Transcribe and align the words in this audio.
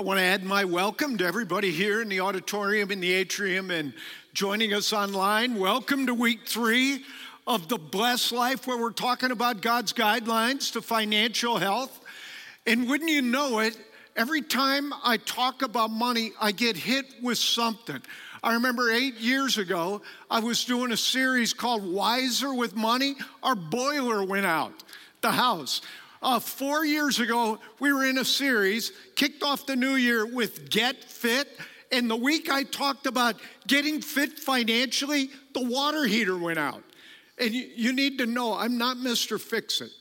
I 0.00 0.02
want 0.02 0.18
to 0.18 0.24
add 0.24 0.42
my 0.42 0.64
welcome 0.64 1.18
to 1.18 1.26
everybody 1.26 1.70
here 1.70 2.00
in 2.00 2.08
the 2.08 2.20
auditorium, 2.20 2.90
in 2.90 3.00
the 3.00 3.12
atrium, 3.12 3.70
and 3.70 3.92
joining 4.32 4.72
us 4.72 4.94
online. 4.94 5.58
Welcome 5.58 6.06
to 6.06 6.14
week 6.14 6.48
three 6.48 7.04
of 7.46 7.68
the 7.68 7.76
Blessed 7.76 8.32
Life, 8.32 8.66
where 8.66 8.78
we're 8.78 8.92
talking 8.92 9.30
about 9.30 9.60
God's 9.60 9.92
guidelines 9.92 10.72
to 10.72 10.80
financial 10.80 11.58
health. 11.58 12.00
And 12.66 12.88
wouldn't 12.88 13.10
you 13.10 13.20
know 13.20 13.58
it, 13.58 13.76
every 14.16 14.40
time 14.40 14.94
I 15.04 15.18
talk 15.18 15.60
about 15.60 15.90
money, 15.90 16.32
I 16.40 16.52
get 16.52 16.78
hit 16.78 17.04
with 17.22 17.36
something. 17.36 18.00
I 18.42 18.54
remember 18.54 18.90
eight 18.90 19.16
years 19.16 19.58
ago, 19.58 20.00
I 20.30 20.40
was 20.40 20.64
doing 20.64 20.92
a 20.92 20.96
series 20.96 21.52
called 21.52 21.84
Wiser 21.84 22.54
with 22.54 22.74
Money. 22.74 23.16
Our 23.42 23.54
boiler 23.54 24.24
went 24.24 24.46
out, 24.46 24.72
the 25.20 25.32
house. 25.32 25.82
Uh, 26.22 26.38
four 26.38 26.84
years 26.84 27.18
ago, 27.18 27.58
we 27.78 27.92
were 27.92 28.04
in 28.04 28.18
a 28.18 28.24
series, 28.24 28.92
kicked 29.16 29.42
off 29.42 29.66
the 29.66 29.76
new 29.76 29.94
year 29.94 30.26
with 30.26 30.68
Get 30.68 31.02
Fit. 31.04 31.48
And 31.92 32.10
the 32.10 32.16
week 32.16 32.50
I 32.50 32.62
talked 32.62 33.06
about 33.06 33.36
getting 33.66 34.00
fit 34.00 34.38
financially, 34.38 35.30
the 35.54 35.64
water 35.64 36.04
heater 36.04 36.36
went 36.36 36.58
out. 36.58 36.82
And 37.38 37.52
you, 37.54 37.68
you 37.74 37.92
need 37.92 38.18
to 38.18 38.26
know, 38.26 38.54
I'm 38.54 38.76
not 38.76 38.98
Mr. 38.98 39.40
Fix 39.40 39.80
It. 39.80 39.92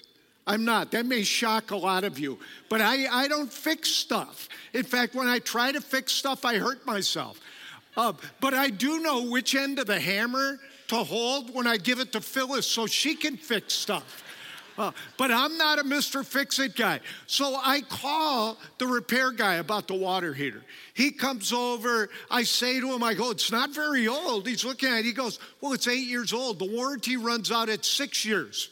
I'm 0.45 0.65
not. 0.65 0.91
That 0.91 1.05
may 1.05 1.23
shock 1.23 1.71
a 1.71 1.75
lot 1.75 2.03
of 2.03 2.17
you. 2.17 2.39
But 2.69 2.81
I, 2.81 3.05
I 3.07 3.27
don't 3.27 3.53
fix 3.53 3.89
stuff. 3.89 4.49
In 4.73 4.83
fact, 4.83 5.13
when 5.13 5.27
I 5.27 5.37
try 5.39 5.71
to 5.71 5.79
fix 5.79 6.11
stuff, 6.11 6.43
I 6.43 6.57
hurt 6.57 6.85
myself. 6.87 7.39
Uh, 7.95 8.13
but 8.39 8.55
I 8.55 8.69
do 8.71 8.99
know 8.99 9.29
which 9.29 9.53
end 9.53 9.77
of 9.77 9.85
the 9.85 9.99
hammer 9.99 10.59
to 10.87 10.95
hold 10.95 11.53
when 11.53 11.67
I 11.67 11.77
give 11.77 11.99
it 11.99 12.11
to 12.13 12.21
Phyllis 12.21 12.65
so 12.65 12.87
she 12.87 13.13
can 13.15 13.37
fix 13.37 13.75
stuff. 13.75 14.23
But 14.79 15.31
I'm 15.31 15.57
not 15.57 15.79
a 15.79 15.83
Mr. 15.83 16.25
Fix 16.25 16.57
It 16.59 16.75
guy. 16.75 17.01
So 17.27 17.59
I 17.61 17.81
call 17.81 18.57
the 18.77 18.87
repair 18.87 19.31
guy 19.31 19.55
about 19.55 19.87
the 19.87 19.95
water 19.95 20.33
heater. 20.33 20.63
He 20.93 21.11
comes 21.11 21.51
over. 21.51 22.09
I 22.31 22.43
say 22.43 22.79
to 22.79 22.93
him, 22.93 23.03
I 23.03 23.13
go, 23.13 23.31
it's 23.31 23.51
not 23.51 23.71
very 23.71 24.07
old. 24.07 24.47
He's 24.47 24.63
looking 24.63 24.89
at 24.89 24.99
it. 24.99 25.05
He 25.05 25.13
goes, 25.13 25.39
well, 25.61 25.73
it's 25.73 25.87
eight 25.87 26.07
years 26.07 26.33
old. 26.33 26.59
The 26.59 26.69
warranty 26.69 27.17
runs 27.17 27.51
out 27.51 27.69
at 27.69 27.83
six 27.83 28.25
years. 28.25 28.69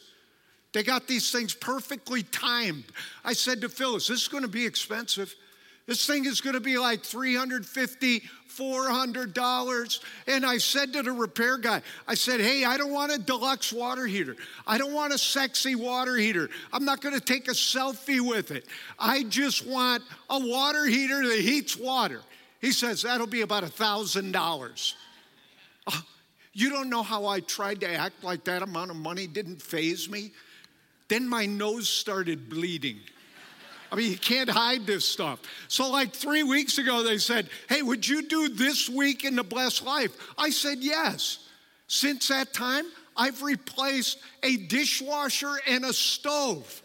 They 0.72 0.82
got 0.82 1.06
these 1.06 1.30
things 1.30 1.54
perfectly 1.54 2.22
timed. 2.22 2.84
I 3.24 3.32
said 3.32 3.60
to 3.62 3.68
Phyllis, 3.68 4.08
this 4.08 4.22
is 4.22 4.28
going 4.28 4.42
to 4.42 4.48
be 4.48 4.66
expensive. 4.66 5.34
This 5.86 6.06
thing 6.06 6.26
is 6.26 6.42
going 6.42 6.54
to 6.54 6.60
be 6.60 6.76
like 6.76 7.02
350, 7.02 8.22
$400. 8.58 10.00
And 10.26 10.44
I 10.44 10.58
said 10.58 10.92
to 10.94 11.02
the 11.02 11.12
repair 11.12 11.58
guy, 11.58 11.82
I 12.06 12.14
said, 12.14 12.40
hey, 12.40 12.64
I 12.64 12.76
don't 12.76 12.92
want 12.92 13.12
a 13.12 13.18
deluxe 13.18 13.72
water 13.72 14.06
heater. 14.06 14.36
I 14.66 14.78
don't 14.78 14.92
want 14.92 15.12
a 15.12 15.18
sexy 15.18 15.74
water 15.74 16.16
heater. 16.16 16.50
I'm 16.72 16.84
not 16.84 17.00
going 17.00 17.14
to 17.14 17.20
take 17.20 17.48
a 17.48 17.52
selfie 17.52 18.20
with 18.20 18.50
it. 18.50 18.66
I 18.98 19.22
just 19.24 19.66
want 19.66 20.02
a 20.28 20.38
water 20.38 20.84
heater 20.86 21.26
that 21.26 21.40
heats 21.40 21.76
water. 21.76 22.22
He 22.60 22.72
says, 22.72 23.02
that'll 23.02 23.26
be 23.26 23.42
about 23.42 23.62
a 23.62 23.68
$1,000. 23.68 24.94
Oh, 25.86 26.02
you 26.52 26.70
don't 26.70 26.90
know 26.90 27.02
how 27.02 27.26
I 27.26 27.40
tried 27.40 27.80
to 27.80 27.88
act 27.88 28.24
like 28.24 28.44
that 28.44 28.62
amount 28.62 28.90
of 28.90 28.96
money 28.96 29.26
didn't 29.26 29.62
faze 29.62 30.10
me? 30.10 30.32
Then 31.08 31.28
my 31.28 31.46
nose 31.46 31.88
started 31.88 32.50
bleeding. 32.50 32.98
I 33.90 33.96
mean, 33.96 34.10
you 34.10 34.18
can't 34.18 34.50
hide 34.50 34.86
this 34.86 35.04
stuff. 35.04 35.40
So, 35.68 35.90
like 35.90 36.12
three 36.12 36.42
weeks 36.42 36.78
ago, 36.78 37.02
they 37.02 37.18
said, 37.18 37.48
Hey, 37.68 37.82
would 37.82 38.06
you 38.06 38.22
do 38.22 38.48
this 38.48 38.88
week 38.88 39.24
in 39.24 39.36
the 39.36 39.44
blessed 39.44 39.84
life? 39.84 40.16
I 40.36 40.50
said, 40.50 40.78
Yes. 40.80 41.38
Since 41.86 42.28
that 42.28 42.52
time, 42.52 42.84
I've 43.16 43.42
replaced 43.42 44.18
a 44.42 44.56
dishwasher 44.56 45.54
and 45.66 45.84
a 45.84 45.92
stove. 45.92 46.82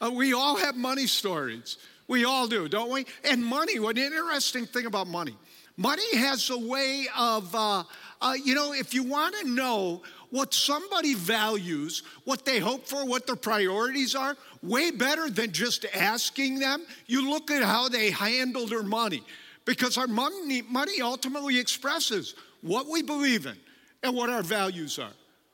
Uh, 0.00 0.10
we 0.10 0.32
all 0.32 0.56
have 0.56 0.76
money 0.76 1.06
stories. 1.06 1.76
We 2.06 2.24
all 2.24 2.46
do, 2.46 2.68
don't 2.68 2.90
we? 2.90 3.06
And 3.24 3.44
money, 3.44 3.78
what 3.78 3.96
an 3.96 4.04
interesting 4.04 4.66
thing 4.66 4.86
about 4.86 5.08
money. 5.08 5.36
Money 5.76 6.16
has 6.16 6.50
a 6.50 6.58
way 6.58 7.08
of, 7.18 7.52
uh, 7.54 7.82
uh, 8.20 8.34
you 8.42 8.54
know, 8.54 8.72
if 8.72 8.94
you 8.94 9.02
want 9.02 9.34
to 9.40 9.48
know 9.48 10.02
what 10.30 10.52
somebody 10.52 11.14
values, 11.14 12.02
what 12.24 12.44
they 12.44 12.58
hope 12.58 12.86
for, 12.86 13.04
what 13.04 13.26
their 13.26 13.36
priorities 13.36 14.14
are, 14.14 14.36
way 14.62 14.90
better 14.90 15.30
than 15.30 15.52
just 15.52 15.86
asking 15.94 16.58
them. 16.58 16.84
You 17.06 17.30
look 17.30 17.50
at 17.50 17.62
how 17.62 17.88
they 17.88 18.10
handle 18.10 18.66
their 18.66 18.82
money 18.82 19.22
because 19.64 19.96
our 19.96 20.06
money, 20.06 20.62
money 20.62 21.00
ultimately 21.00 21.58
expresses 21.58 22.34
what 22.62 22.88
we 22.88 23.02
believe 23.02 23.46
in 23.46 23.56
and 24.02 24.14
what 24.14 24.30
our 24.30 24.42
values 24.42 24.98
are. 24.98 25.12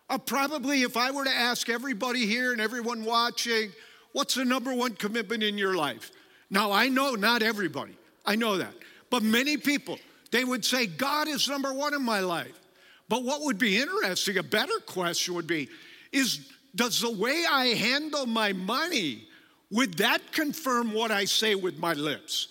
Uh, 0.08 0.18
probably, 0.18 0.82
if 0.82 0.96
I 0.96 1.10
were 1.10 1.24
to 1.24 1.30
ask 1.30 1.68
everybody 1.68 2.26
here 2.26 2.52
and 2.52 2.60
everyone 2.60 3.04
watching, 3.04 3.70
what's 4.12 4.34
the 4.34 4.44
number 4.44 4.74
one 4.74 4.94
commitment 4.94 5.42
in 5.42 5.56
your 5.56 5.76
life? 5.76 6.10
Now, 6.50 6.72
I 6.72 6.88
know 6.88 7.14
not 7.14 7.42
everybody, 7.42 7.96
I 8.26 8.34
know 8.34 8.56
that. 8.56 8.74
But 9.08 9.22
many 9.22 9.56
people, 9.56 9.98
they 10.30 10.44
would 10.44 10.64
say, 10.64 10.86
God 10.86 11.28
is 11.28 11.48
number 11.48 11.72
one 11.72 11.94
in 11.94 12.02
my 12.02 12.20
life. 12.20 12.58
But 13.08 13.24
what 13.24 13.42
would 13.42 13.58
be 13.58 13.78
interesting, 13.78 14.38
a 14.38 14.42
better 14.42 14.78
question 14.86 15.34
would 15.34 15.46
be, 15.46 15.68
is 16.12 16.48
does 16.74 17.00
the 17.00 17.10
way 17.10 17.44
I 17.50 17.66
handle 17.66 18.26
my 18.26 18.52
money, 18.52 19.26
would 19.70 19.94
that 19.98 20.32
confirm 20.32 20.92
what 20.92 21.10
I 21.10 21.24
say 21.24 21.54
with 21.54 21.78
my 21.78 21.94
lips? 21.94 22.48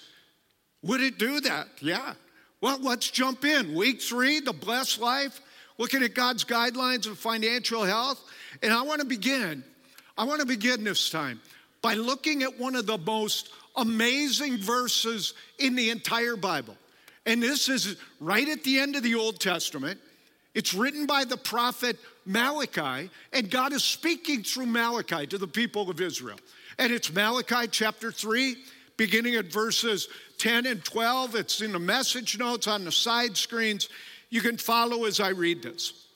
Would 0.83 1.01
it 1.01 1.17
do 1.17 1.39
that? 1.41 1.67
Yeah. 1.81 2.13
Well, 2.61 2.79
let's 2.81 3.09
jump 3.09 3.45
in. 3.45 3.73
Week 3.73 4.01
three, 4.01 4.41
the 4.41 4.53
blessed 4.53 4.99
life, 4.99 5.39
looking 5.77 6.03
at 6.03 6.13
God's 6.13 6.43
guidelines 6.43 7.07
of 7.07 7.17
financial 7.17 7.83
health. 7.83 8.21
And 8.61 8.73
I 8.73 8.81
want 8.81 8.99
to 8.99 9.07
begin, 9.07 9.63
I 10.17 10.25
want 10.25 10.41
to 10.41 10.45
begin 10.45 10.83
this 10.83 11.09
time 11.09 11.39
by 11.81 11.93
looking 11.93 12.43
at 12.43 12.59
one 12.59 12.75
of 12.75 12.85
the 12.85 12.97
most 12.97 13.49
amazing 13.75 14.57
verses 14.57 15.33
in 15.57 15.75
the 15.75 15.89
entire 15.89 16.35
Bible. 16.35 16.75
And 17.29 17.43
this 17.43 17.69
is 17.69 17.95
right 18.19 18.49
at 18.49 18.63
the 18.63 18.79
end 18.79 18.95
of 18.95 19.03
the 19.03 19.13
Old 19.13 19.39
Testament. 19.39 19.99
It's 20.55 20.73
written 20.73 21.05
by 21.05 21.25
the 21.25 21.37
prophet 21.37 21.99
Malachi, 22.25 23.11
and 23.31 23.51
God 23.51 23.71
is 23.71 23.83
speaking 23.83 24.41
through 24.41 24.65
Malachi 24.65 25.27
to 25.27 25.37
the 25.37 25.47
people 25.47 25.91
of 25.91 26.01
Israel. 26.01 26.39
And 26.79 26.91
it's 26.91 27.13
Malachi 27.13 27.67
chapter 27.67 28.11
3, 28.11 28.55
beginning 28.97 29.35
at 29.35 29.45
verses 29.45 30.07
10 30.39 30.65
and 30.65 30.83
12. 30.83 31.35
It's 31.35 31.61
in 31.61 31.73
the 31.73 31.79
message 31.79 32.39
notes 32.39 32.65
on 32.65 32.83
the 32.83 32.91
side 32.91 33.37
screens. 33.37 33.89
You 34.31 34.41
can 34.41 34.57
follow 34.57 35.05
as 35.05 35.19
I 35.19 35.29
read 35.29 35.61
this. 35.61 36.07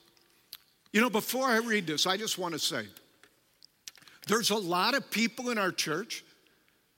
You 0.94 1.02
know, 1.02 1.12
before 1.12 1.46
I 1.46 1.58
read 1.58 1.86
this, 1.86 2.08
I 2.08 2.18
just 2.18 2.40
want 2.40 2.56
to 2.56 2.60
say 2.60 2.88
there's 4.28 4.50
a 4.50 4.56
lot 4.56 4.96
of 4.96 5.12
people 5.12 5.52
in 5.52 5.60
our 5.60 5.72
church 5.72 6.26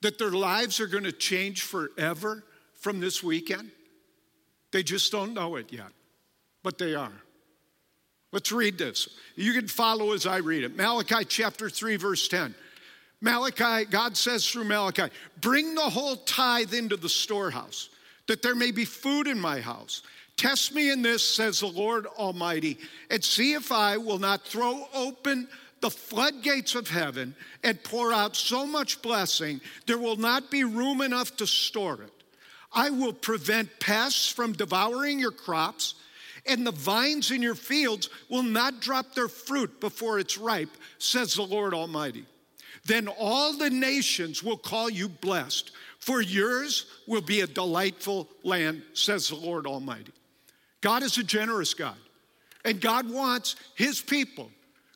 that 0.00 0.18
their 0.18 0.30
lives 0.30 0.80
are 0.80 0.86
going 0.86 1.04
to 1.04 1.12
change 1.12 1.64
forever 1.64 2.44
from 2.80 2.98
this 2.98 3.22
weekend. 3.22 3.72
They 4.76 4.82
just 4.82 5.10
don't 5.10 5.32
know 5.32 5.56
it 5.56 5.72
yet, 5.72 5.88
but 6.62 6.76
they 6.76 6.94
are. 6.94 7.22
Let's 8.30 8.52
read 8.52 8.76
this. 8.76 9.08
You 9.34 9.54
can 9.54 9.68
follow 9.68 10.12
as 10.12 10.26
I 10.26 10.36
read 10.36 10.64
it. 10.64 10.76
Malachi 10.76 11.24
chapter 11.24 11.70
3, 11.70 11.96
verse 11.96 12.28
10. 12.28 12.54
Malachi, 13.22 13.86
God 13.86 14.18
says 14.18 14.46
through 14.46 14.64
Malachi, 14.64 15.04
bring 15.40 15.74
the 15.74 15.80
whole 15.80 16.16
tithe 16.16 16.74
into 16.74 16.98
the 16.98 17.08
storehouse, 17.08 17.88
that 18.26 18.42
there 18.42 18.54
may 18.54 18.70
be 18.70 18.84
food 18.84 19.28
in 19.28 19.40
my 19.40 19.62
house. 19.62 20.02
Test 20.36 20.74
me 20.74 20.90
in 20.90 21.00
this, 21.00 21.26
says 21.26 21.60
the 21.60 21.68
Lord 21.68 22.04
Almighty, 22.04 22.76
and 23.10 23.24
see 23.24 23.54
if 23.54 23.72
I 23.72 23.96
will 23.96 24.18
not 24.18 24.42
throw 24.42 24.86
open 24.92 25.48
the 25.80 25.88
floodgates 25.88 26.74
of 26.74 26.86
heaven 26.86 27.34
and 27.64 27.82
pour 27.82 28.12
out 28.12 28.36
so 28.36 28.66
much 28.66 29.00
blessing, 29.00 29.62
there 29.86 29.96
will 29.96 30.16
not 30.16 30.50
be 30.50 30.64
room 30.64 31.00
enough 31.00 31.34
to 31.38 31.46
store 31.46 32.02
it. 32.02 32.12
I 32.76 32.90
will 32.90 33.12
prevent 33.12 33.80
pests 33.80 34.30
from 34.30 34.52
devouring 34.52 35.18
your 35.18 35.32
crops 35.32 35.94
and 36.46 36.66
the 36.66 36.72
vines 36.72 37.30
in 37.30 37.42
your 37.42 37.54
fields 37.54 38.08
will 38.28 38.42
not 38.42 38.80
drop 38.80 39.14
their 39.14 39.28
fruit 39.28 39.80
before 39.80 40.18
it's 40.18 40.38
ripe, 40.38 40.70
says 40.98 41.34
the 41.34 41.42
Lord 41.42 41.74
Almighty. 41.74 42.24
Then 42.84 43.08
all 43.08 43.52
the 43.52 43.70
nations 43.70 44.42
will 44.42 44.56
call 44.56 44.88
you 44.88 45.08
blessed, 45.08 45.72
for 45.98 46.20
yours 46.20 46.86
will 47.06 47.20
be 47.20 47.40
a 47.40 47.46
delightful 47.46 48.28
land, 48.44 48.82
says 48.92 49.28
the 49.28 49.36
Lord 49.36 49.66
Almighty. 49.66 50.12
God 50.80 51.02
is 51.02 51.18
a 51.18 51.24
generous 51.24 51.74
God, 51.74 51.96
and 52.64 52.80
God 52.80 53.10
wants 53.10 53.56
his 53.74 54.00
people, 54.00 54.50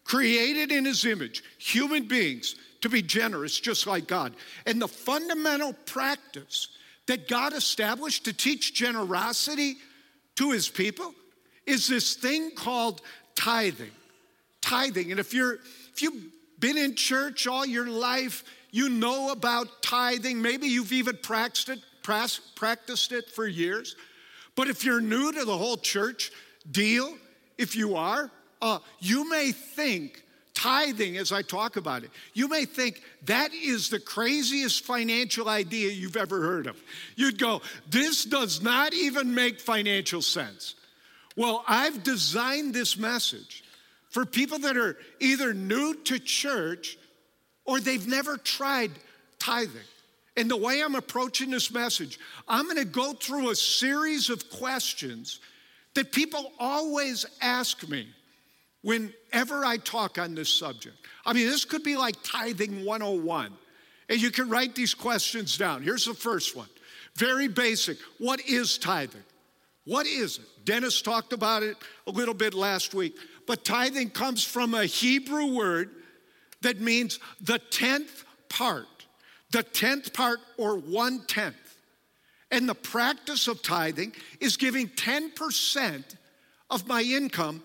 created 0.05 0.71
in 0.71 0.85
his 0.85 1.05
image, 1.05 1.43
human 1.59 2.05
beings, 2.07 2.55
to 2.83 2.89
be 2.89 3.03
generous 3.03 3.59
just 3.59 3.87
like 3.87 4.07
God. 4.07 4.35
And 4.67 4.81
the 4.81 4.89
fundamental 4.89 5.73
practice 5.85 6.69
that 7.11 7.27
God 7.27 7.53
established 7.55 8.27
to 8.27 8.33
teach 8.33 8.73
generosity 8.73 9.79
to 10.37 10.53
his 10.53 10.69
people 10.69 11.13
is 11.67 11.89
this 11.89 12.15
thing 12.15 12.53
called 12.53 13.01
tithing. 13.35 13.91
Tithing. 14.61 15.11
And 15.11 15.19
if 15.19 15.35
you're 15.35 15.55
if 15.93 16.03
you've 16.03 16.23
been 16.61 16.79
in 16.79 16.95
church 16.95 17.49
all 17.49 17.67
your 17.67 17.89
life, 17.89 18.45
you 18.71 18.89
know 18.89 19.33
about 19.33 19.83
tithing. 19.83 20.41
Maybe 20.41 20.69
you've 20.69 20.93
even 20.93 21.17
practiced 21.21 21.71
it, 21.71 21.81
practiced 22.55 23.11
it 23.11 23.29
for 23.29 23.45
years. 23.45 23.97
But 24.55 24.69
if 24.69 24.85
you're 24.85 25.01
new 25.01 25.33
to 25.33 25.45
the 25.45 25.59
whole 25.59 25.79
church 25.79 26.31
deal, 26.71 27.19
if 27.59 27.75
you 27.75 27.97
are, 27.97 28.31
uh, 28.63 28.79
you 29.01 29.29
may 29.29 29.51
think 29.51 30.23
tithing 30.61 31.17
as 31.17 31.33
I 31.33 31.41
talk 31.41 31.77
about 31.77 32.05
it, 32.05 32.11
you 32.35 32.47
may 32.47 32.67
think 32.67 33.03
that 33.25 33.55
is 33.55 33.89
the 33.89 33.99
craziest 33.99 34.85
financial 34.85 35.49
idea 35.49 35.91
you've 35.91 36.19
ever 36.19 36.43
heard 36.43 36.67
of. 36.67 36.79
You'd 37.17 37.39
go, 37.39 37.63
this 37.89 38.27
does 38.27 38.61
not 38.61 38.93
even 38.93 39.35
make 39.35 39.59
financial 39.59 40.21
sense. 40.21 40.75
Well, 41.35 41.65
I've 41.67 42.03
designed 42.03 42.75
this 42.75 42.99
message 42.99 43.65
for 44.11 44.27
people 44.27 44.59
that 44.59 44.77
are 44.77 44.99
either 45.19 45.55
new 45.55 45.95
to 46.05 46.19
church 46.19 46.99
or 47.65 47.81
they've 47.81 48.07
never 48.07 48.37
tried 48.37 48.91
tithing. 49.39 49.81
And 50.37 50.51
the 50.51 50.59
way 50.59 50.83
I'm 50.83 50.95
approaching 50.95 51.51
this 51.51 51.73
message, 51.73 52.19
I'm 52.47 52.65
going 52.65 52.77
to 52.77 52.85
go 52.85 53.15
through 53.15 53.51
a 53.51 53.57
series 53.57 54.29
of 54.29 54.51
questions 54.51 55.41
that 55.95 56.13
people 56.13 56.53
always 56.59 57.25
ask 57.41 57.89
me 57.89 58.09
whenever 58.83 59.65
I 59.65 59.77
talk 59.77 60.19
on 60.19 60.35
this 60.35 60.49
subject. 60.49 60.97
I 61.25 61.33
mean, 61.33 61.47
this 61.47 61.65
could 61.65 61.83
be 61.83 61.97
like 61.97 62.17
tithing 62.23 62.85
101. 62.85 63.53
And 64.09 64.21
you 64.21 64.31
can 64.31 64.49
write 64.49 64.75
these 64.75 64.95
questions 64.95 65.57
down. 65.57 65.83
Here's 65.83 66.05
the 66.05 66.15
first 66.15 66.57
one 66.57 66.69
very 67.15 67.49
basic 67.49 67.99
What 68.19 68.41
is 68.41 68.79
tithing? 68.79 69.23
What 69.85 70.07
is 70.07 70.39
it? 70.39 70.45
Dennis 70.65 71.01
talked 71.03 71.33
about 71.33 71.63
it 71.63 71.77
a 72.07 72.11
little 72.11 72.35
bit 72.35 72.55
last 72.55 72.95
week. 72.95 73.17
But 73.47 73.65
tithing 73.65 74.11
comes 74.11 74.45
from 74.45 74.75
a 74.75 74.85
Hebrew 74.85 75.55
word 75.55 75.91
that 76.61 76.81
means 76.81 77.19
the 77.41 77.59
tenth 77.59 78.25
part, 78.49 78.87
the 79.51 79.63
tenth 79.63 80.13
part 80.13 80.41
or 80.59 80.77
one 80.77 81.25
tenth. 81.27 81.57
And 82.51 82.69
the 82.69 82.75
practice 82.75 83.49
of 83.49 83.63
tithing 83.63 84.13
is 84.41 84.57
giving 84.57 84.89
10% 84.89 86.05
of 86.69 86.87
my 86.87 87.03
income 87.03 87.63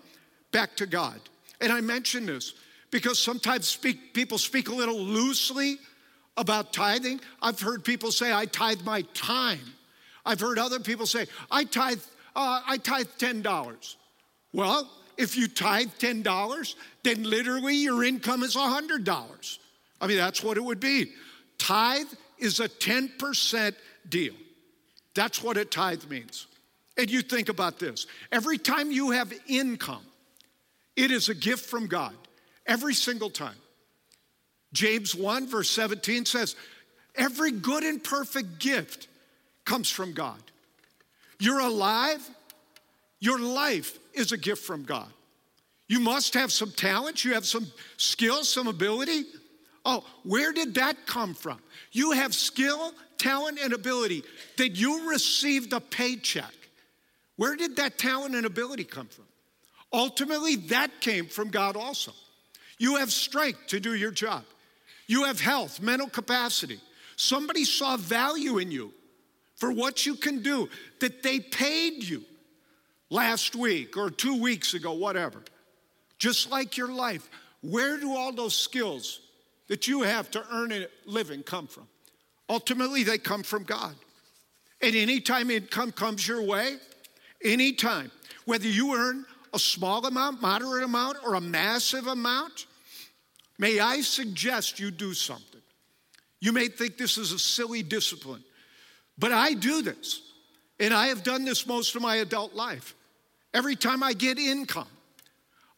back 0.56 0.74
to 0.74 0.86
God. 0.86 1.20
And 1.60 1.70
I 1.70 1.82
mention 1.82 2.24
this 2.24 2.54
because 2.90 3.18
sometimes 3.18 3.68
speak, 3.68 4.14
people 4.14 4.38
speak 4.38 4.70
a 4.70 4.74
little 4.74 4.98
loosely 4.98 5.76
about 6.38 6.72
tithing. 6.72 7.20
I've 7.42 7.60
heard 7.60 7.84
people 7.84 8.10
say, 8.10 8.32
I 8.32 8.46
tithe 8.46 8.80
my 8.80 9.02
time. 9.12 9.60
I've 10.24 10.40
heard 10.40 10.58
other 10.58 10.80
people 10.80 11.04
say, 11.04 11.26
I 11.50 11.64
tithe, 11.64 12.00
uh, 12.34 12.62
I 12.66 12.78
tithe 12.78 13.08
$10. 13.18 13.96
Well, 14.54 14.90
if 15.18 15.36
you 15.36 15.46
tithe 15.46 15.90
$10, 15.98 16.74
then 17.02 17.22
literally 17.22 17.76
your 17.76 18.02
income 18.02 18.42
is 18.42 18.56
$100. 18.56 19.58
I 20.00 20.06
mean, 20.06 20.16
that's 20.16 20.42
what 20.42 20.56
it 20.56 20.64
would 20.64 20.80
be. 20.80 21.12
Tithe 21.58 22.06
is 22.38 22.60
a 22.60 22.68
10% 22.70 23.74
deal. 24.08 24.34
That's 25.14 25.42
what 25.42 25.58
a 25.58 25.66
tithe 25.66 26.04
means. 26.08 26.46
And 26.96 27.10
you 27.10 27.20
think 27.20 27.50
about 27.50 27.78
this 27.78 28.06
every 28.32 28.56
time 28.56 28.90
you 28.90 29.10
have 29.10 29.34
income, 29.46 30.06
it 30.96 31.10
is 31.10 31.28
a 31.28 31.34
gift 31.34 31.66
from 31.66 31.86
God 31.86 32.14
every 32.66 32.94
single 32.94 33.30
time. 33.30 33.56
James 34.72 35.14
1, 35.14 35.46
verse 35.46 35.70
17 35.70 36.24
says, 36.24 36.56
Every 37.14 37.50
good 37.50 37.82
and 37.82 38.02
perfect 38.02 38.58
gift 38.58 39.08
comes 39.64 39.90
from 39.90 40.12
God. 40.12 40.40
You're 41.38 41.60
alive, 41.60 42.26
your 43.20 43.38
life 43.38 43.98
is 44.14 44.32
a 44.32 44.36
gift 44.36 44.64
from 44.64 44.84
God. 44.84 45.08
You 45.88 46.00
must 46.00 46.34
have 46.34 46.50
some 46.50 46.72
talent, 46.72 47.24
you 47.24 47.34
have 47.34 47.46
some 47.46 47.66
skills, 47.96 48.48
some 48.48 48.66
ability. 48.66 49.24
Oh, 49.84 50.04
where 50.24 50.52
did 50.52 50.74
that 50.74 51.06
come 51.06 51.34
from? 51.34 51.58
You 51.92 52.10
have 52.12 52.34
skill, 52.34 52.92
talent, 53.18 53.58
and 53.62 53.72
ability 53.72 54.24
Did 54.56 54.78
you 54.78 55.08
receive 55.08 55.72
a 55.72 55.80
paycheck. 55.80 56.52
Where 57.36 57.54
did 57.54 57.76
that 57.76 57.98
talent 57.98 58.34
and 58.34 58.46
ability 58.46 58.84
come 58.84 59.06
from? 59.06 59.25
Ultimately, 59.96 60.56
that 60.56 61.00
came 61.00 61.26
from 61.26 61.48
God 61.48 61.74
also. 61.74 62.12
You 62.76 62.96
have 62.96 63.10
strength 63.10 63.68
to 63.68 63.80
do 63.80 63.94
your 63.94 64.10
job. 64.10 64.44
You 65.06 65.24
have 65.24 65.40
health, 65.40 65.80
mental 65.80 66.08
capacity. 66.08 66.78
Somebody 67.16 67.64
saw 67.64 67.96
value 67.96 68.58
in 68.58 68.70
you 68.70 68.92
for 69.54 69.72
what 69.72 70.04
you 70.04 70.14
can 70.14 70.42
do 70.42 70.68
that 71.00 71.22
they 71.22 71.40
paid 71.40 72.04
you 72.04 72.22
last 73.08 73.56
week 73.56 73.96
or 73.96 74.10
two 74.10 74.38
weeks 74.38 74.74
ago, 74.74 74.92
whatever. 74.92 75.42
Just 76.18 76.50
like 76.50 76.76
your 76.76 76.92
life, 76.92 77.30
where 77.62 77.98
do 77.98 78.14
all 78.14 78.32
those 78.32 78.54
skills 78.54 79.20
that 79.68 79.88
you 79.88 80.02
have 80.02 80.30
to 80.32 80.44
earn 80.52 80.72
a 80.72 80.88
living 81.06 81.42
come 81.42 81.66
from? 81.66 81.88
Ultimately, 82.50 83.02
they 83.02 83.16
come 83.16 83.42
from 83.42 83.62
God. 83.62 83.94
And 84.82 84.94
anytime 84.94 85.50
income 85.50 85.90
comes 85.90 86.28
your 86.28 86.42
way, 86.42 86.76
anytime, 87.42 88.10
whether 88.44 88.68
you 88.68 88.94
earn 88.94 89.24
a 89.56 89.58
small 89.58 90.04
amount, 90.06 90.42
moderate 90.42 90.84
amount, 90.84 91.16
or 91.24 91.34
a 91.34 91.40
massive 91.40 92.06
amount, 92.06 92.66
may 93.58 93.80
I 93.80 94.02
suggest 94.02 94.78
you 94.78 94.90
do 94.90 95.14
something. 95.14 95.62
You 96.40 96.52
may 96.52 96.68
think 96.68 96.98
this 96.98 97.16
is 97.16 97.32
a 97.32 97.38
silly 97.38 97.82
discipline, 97.82 98.44
but 99.18 99.32
I 99.32 99.54
do 99.54 99.80
this. 99.80 100.20
And 100.78 100.92
I 100.92 101.06
have 101.06 101.22
done 101.22 101.46
this 101.46 101.66
most 101.66 101.96
of 101.96 102.02
my 102.02 102.16
adult 102.16 102.54
life. 102.54 102.94
Every 103.54 103.76
time 103.76 104.02
I 104.02 104.12
get 104.12 104.38
income, 104.38 104.88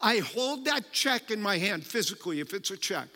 I 0.00 0.18
hold 0.18 0.64
that 0.64 0.90
check 0.90 1.30
in 1.30 1.40
my 1.40 1.56
hand 1.56 1.84
physically 1.84 2.40
if 2.40 2.54
it's 2.54 2.72
a 2.72 2.76
check, 2.76 3.06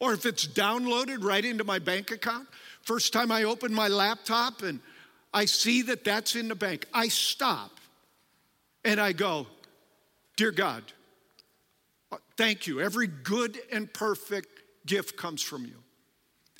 or 0.00 0.12
if 0.12 0.26
it's 0.26 0.46
downloaded 0.46 1.24
right 1.24 1.44
into 1.44 1.64
my 1.64 1.78
bank 1.78 2.10
account. 2.10 2.46
First 2.82 3.14
time 3.14 3.32
I 3.32 3.44
open 3.44 3.72
my 3.72 3.88
laptop 3.88 4.60
and 4.60 4.80
I 5.32 5.46
see 5.46 5.80
that 5.82 6.04
that's 6.04 6.36
in 6.36 6.48
the 6.48 6.54
bank, 6.54 6.84
I 6.92 7.08
stop 7.08 7.70
and 8.84 9.00
I 9.00 9.12
go, 9.12 9.46
Dear 10.36 10.50
God, 10.50 10.82
uh, 12.10 12.16
thank 12.36 12.66
you. 12.66 12.80
Every 12.80 13.06
good 13.06 13.58
and 13.72 13.92
perfect 13.92 14.48
gift 14.86 15.16
comes 15.16 15.42
from 15.42 15.64
you. 15.64 15.76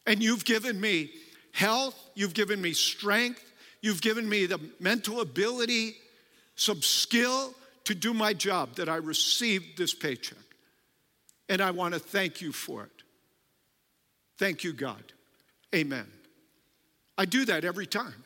And 0.07 0.23
you've 0.23 0.45
given 0.45 0.81
me 0.81 1.11
health, 1.53 1.99
you've 2.15 2.35
given 2.35 2.61
me 2.61 2.73
strength, 2.73 3.53
you've 3.81 4.03
given 4.03 4.29
me 4.29 4.47
the 4.47 4.61
mental 4.81 5.21
ability, 5.21 5.97
some 6.57 6.83
skill 6.83 7.55
to 7.85 7.95
do 7.95 8.15
my 8.15 8.33
job 8.33 8.77
that 8.77 8.89
I 8.89 8.97
received 8.97 9.77
this 9.77 9.95
paycheck. 9.95 10.39
And 11.49 11.61
I 11.61 11.71
want 11.71 11.95
to 11.95 12.01
thank 12.01 12.41
you 12.41 12.53
for 12.53 12.85
it. 12.85 13.03
Thank 14.39 14.65
you, 14.65 14.73
God. 14.73 15.03
Amen. 15.75 16.07
I 17.17 17.25
do 17.25 17.45
that 17.45 17.65
every 17.65 17.87
time. 17.87 18.25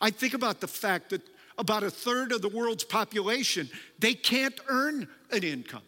I 0.00 0.10
think 0.10 0.34
about 0.34 0.60
the 0.60 0.68
fact 0.68 1.10
that 1.10 1.22
about 1.58 1.82
a 1.82 1.90
third 1.90 2.32
of 2.32 2.42
the 2.42 2.48
world's 2.48 2.84
population, 2.84 3.68
they 3.98 4.14
can't 4.14 4.58
earn 4.68 5.08
an 5.30 5.42
income. 5.42 5.82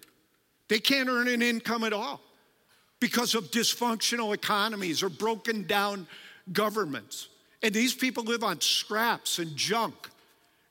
They 0.69 0.79
can't 0.79 1.09
earn 1.09 1.29
an 1.29 1.43
income 1.43 1.85
at 1.85 1.93
all 1.93 2.21
because 3.01 3.35
of 3.35 3.51
dysfunctional 3.51 4.35
economies 4.35 5.03
or 5.03 5.09
broken 5.09 5.67
down 5.67 6.07
governments. 6.53 7.29
And 7.63 7.75
these 7.75 7.95
people 7.95 8.25
live 8.25 8.45
on 8.45 8.61
scraps 8.61 9.39
and 9.39 9.57
junk. 9.57 9.95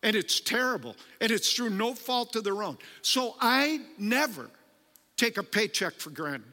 And 0.03 0.15
it's 0.15 0.39
terrible. 0.39 0.95
And 1.19 1.31
it's 1.31 1.51
through 1.53 1.71
no 1.71 1.93
fault 1.93 2.35
of 2.35 2.43
their 2.43 2.61
own. 2.61 2.77
So 3.01 3.35
I 3.39 3.81
never 3.97 4.49
take 5.17 5.37
a 5.37 5.43
paycheck 5.43 5.93
for 5.93 6.09
granted. 6.09 6.51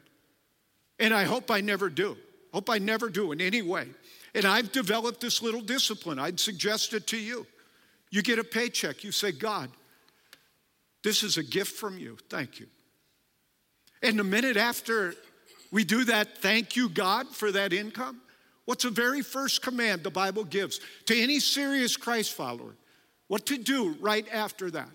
And 0.99 1.13
I 1.13 1.23
hope 1.23 1.51
I 1.51 1.61
never 1.61 1.89
do. 1.89 2.17
Hope 2.53 2.69
I 2.69 2.77
never 2.77 3.09
do 3.09 3.31
in 3.31 3.41
any 3.41 3.61
way. 3.61 3.87
And 4.35 4.45
I've 4.45 4.71
developed 4.71 5.21
this 5.21 5.41
little 5.41 5.61
discipline. 5.61 6.17
I'd 6.19 6.39
suggest 6.39 6.93
it 6.93 7.07
to 7.07 7.17
you. 7.17 7.45
You 8.13 8.21
get 8.21 8.37
a 8.37 8.43
paycheck, 8.43 9.03
you 9.03 9.11
say, 9.11 9.31
God, 9.31 9.71
this 11.03 11.23
is 11.23 11.37
a 11.39 11.43
gift 11.43 11.75
from 11.75 11.97
you. 11.97 12.15
Thank 12.29 12.59
you. 12.59 12.67
And 14.03 14.19
the 14.19 14.23
minute 14.23 14.55
after 14.55 15.15
we 15.71 15.83
do 15.83 16.03
that, 16.03 16.37
thank 16.37 16.75
you, 16.75 16.89
God, 16.89 17.27
for 17.29 17.51
that 17.51 17.73
income, 17.73 18.21
what's 18.65 18.83
the 18.83 18.91
very 18.91 19.23
first 19.23 19.63
command 19.63 20.03
the 20.03 20.11
Bible 20.11 20.43
gives 20.43 20.79
to 21.07 21.19
any 21.19 21.39
serious 21.39 21.97
Christ 21.97 22.33
follower? 22.33 22.75
What 23.29 23.47
to 23.47 23.57
do 23.57 23.95
right 23.99 24.27
after 24.31 24.69
that? 24.69 24.89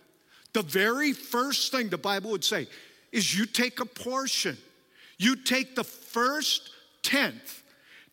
The 0.53 0.63
very 0.63 1.13
first 1.13 1.73
thing 1.73 1.89
the 1.89 1.99
Bible 1.99 2.31
would 2.31 2.45
say 2.45 2.69
is 3.11 3.37
you 3.37 3.47
take 3.47 3.81
a 3.81 3.85
portion, 3.85 4.57
you 5.19 5.35
take 5.35 5.75
the 5.75 5.83
first 5.83 6.71
tenth, 7.03 7.65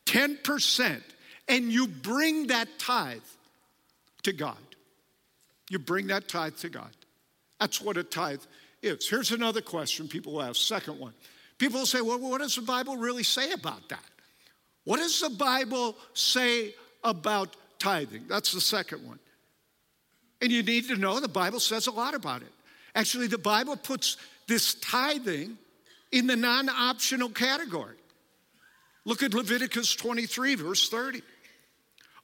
10%, 0.07 1.03
and 1.47 1.71
you 1.71 1.87
bring 1.87 2.47
that 2.47 2.79
tithe 2.79 3.19
to 4.23 4.33
God. 4.33 4.57
You 5.69 5.79
bring 5.79 6.07
that 6.07 6.27
tithe 6.27 6.55
to 6.57 6.69
God. 6.69 6.91
That's 7.59 7.81
what 7.81 7.97
a 7.97 8.03
tithe 8.03 8.41
is. 8.81 9.09
Here's 9.09 9.31
another 9.31 9.61
question 9.61 10.07
people 10.07 10.41
ask, 10.41 10.61
second 10.61 10.99
one. 10.99 11.13
People 11.57 11.85
say, 11.85 12.01
well, 12.01 12.19
what 12.19 12.41
does 12.41 12.55
the 12.55 12.61
Bible 12.61 12.97
really 12.97 13.23
say 13.23 13.51
about 13.51 13.87
that? 13.89 14.03
What 14.83 14.97
does 14.97 15.19
the 15.19 15.29
Bible 15.29 15.95
say 16.13 16.73
about 17.03 17.55
tithing? 17.79 18.25
That's 18.27 18.51
the 18.51 18.61
second 18.61 19.07
one. 19.07 19.19
And 20.41 20.51
you 20.51 20.63
need 20.63 20.87
to 20.89 20.97
know 20.97 21.19
the 21.19 21.27
Bible 21.27 21.59
says 21.59 21.87
a 21.87 21.91
lot 21.91 22.13
about 22.13 22.41
it. 22.41 22.51
Actually, 22.93 23.27
the 23.27 23.37
Bible 23.37 23.77
puts 23.77 24.17
this 24.47 24.75
tithing 24.75 25.57
in 26.11 26.27
the 26.27 26.35
non 26.35 26.69
optional 26.69 27.29
category. 27.29 27.95
Look 29.05 29.23
at 29.23 29.33
Leviticus 29.33 29.95
23, 29.95 30.55
verse 30.55 30.89
30 30.89 31.21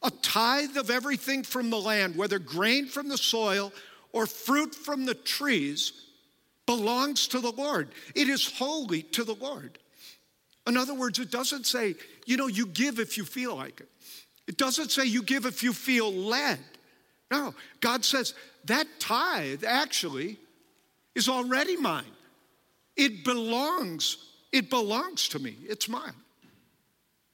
a 0.04 0.12
tithe 0.12 0.78
of 0.78 0.90
everything 0.90 1.44
from 1.44 1.70
the 1.70 1.80
land, 1.80 2.16
whether 2.16 2.40
grain 2.40 2.88
from 2.88 3.08
the 3.08 3.18
soil 3.18 3.72
or 4.14 4.26
fruit 4.26 4.74
from 4.74 5.06
the 5.06 5.14
trees, 5.14 5.94
belongs 6.66 7.28
to 7.28 7.40
the 7.40 7.52
Lord. 7.52 7.90
It 8.16 8.30
is 8.30 8.52
holy 8.58 9.04
to 9.04 9.24
the 9.24 9.36
Lord. 9.36 9.78
In 10.68 10.78
other 10.78 10.94
words, 10.94 11.20
it 11.20 11.32
doesn't 11.32 11.66
say, 11.66 11.96
you 12.26 12.38
know, 12.38 12.48
you 12.48 12.66
give 12.66 13.00
if 13.00 13.18
you 13.18 13.26
feel 13.26 13.56
like 13.56 13.80
it. 13.82 13.90
It 14.48 14.58
doesn't 14.58 14.92
say 14.92 15.06
you 15.06 15.24
give 15.24 15.46
if 15.46 15.64
you 15.64 15.74
feel 15.74 16.12
led. 16.12 16.60
No, 17.30 17.56
God 17.80 18.04
says 18.04 18.34
that 18.66 18.88
tithe 19.00 19.64
actually 19.66 20.38
is 21.16 21.30
already 21.30 21.78
mine. 21.78 22.04
It 22.96 23.24
belongs, 23.24 24.18
it 24.52 24.70
belongs 24.70 25.30
to 25.30 25.40
me. 25.40 25.56
It's 25.64 25.88
mine. 25.88 26.14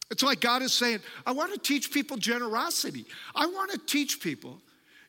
It's 0.10 0.24
like 0.24 0.40
God 0.40 0.62
is 0.62 0.74
saying, 0.74 1.00
I 1.26 1.34
want 1.34 1.54
to 1.54 1.60
teach 1.60 1.92
people 1.92 2.18
generosity. 2.18 3.06
I 3.36 3.46
want 3.46 3.72
to 3.72 3.78
teach 3.78 4.22
people 4.22 4.62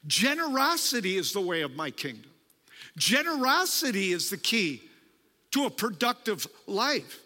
generosity 0.07 1.17
is 1.17 1.33
the 1.33 1.41
way 1.41 1.63
of 1.63 1.77
my 1.77 1.91
kingdom. 1.91 2.31
Generosity 2.97 4.13
is 4.13 4.31
the 4.31 4.37
key 4.37 4.83
to 5.53 5.67
a 5.67 5.71
productive 5.71 6.47
life. 6.67 7.21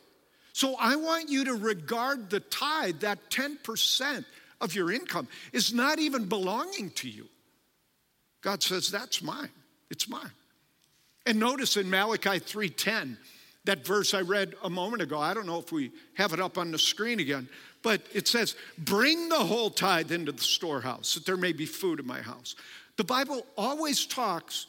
So 0.53 0.77
I 0.79 0.97
want 0.97 1.31
you 1.31 1.45
to 1.47 1.55
regard 1.55 2.29
the 2.29 2.41
tithe, 2.41 3.01
that 3.01 3.31
10% 3.31 4.25
of 4.61 4.75
your 4.75 4.93
income, 4.93 5.29
is 5.53 5.73
not 5.73 5.99
even 5.99 6.27
belonging 6.27 6.91
to 6.91 7.09
you. 7.09 7.27
God 8.43 8.63
says, 8.63 8.91
That's 8.91 9.23
mine. 9.23 9.49
It's 9.91 10.09
mine. 10.09 10.31
And 11.25 11.39
notice 11.39 11.77
in 11.77 11.89
Malachi 11.89 12.41
3:10, 12.41 13.17
that 13.65 13.87
verse 13.87 14.15
I 14.15 14.21
read 14.21 14.55
a 14.65 14.71
moment 14.71 15.03
ago, 15.03 15.19
I 15.19 15.35
don't 15.35 15.47
know 15.47 15.59
if 15.59 15.71
we 15.71 15.93
have 16.15 16.33
it 16.33 16.41
up 16.41 16.59
on 16.59 16.73
the 16.73 16.79
screen 16.79 17.21
again, 17.21 17.49
but 17.83 18.03
it 18.13 18.27
says, 18.27 18.57
Bring 18.79 19.29
the 19.29 19.37
whole 19.37 19.71
tithe 19.71 20.11
into 20.11 20.33
the 20.33 20.43
storehouse, 20.43 21.15
that 21.15 21.27
there 21.27 21.37
may 21.37 21.53
be 21.53 21.67
food 21.67 22.01
in 22.01 22.07
my 22.07 22.21
house. 22.21 22.57
The 22.97 23.05
Bible 23.05 23.47
always 23.57 24.05
talks 24.05 24.67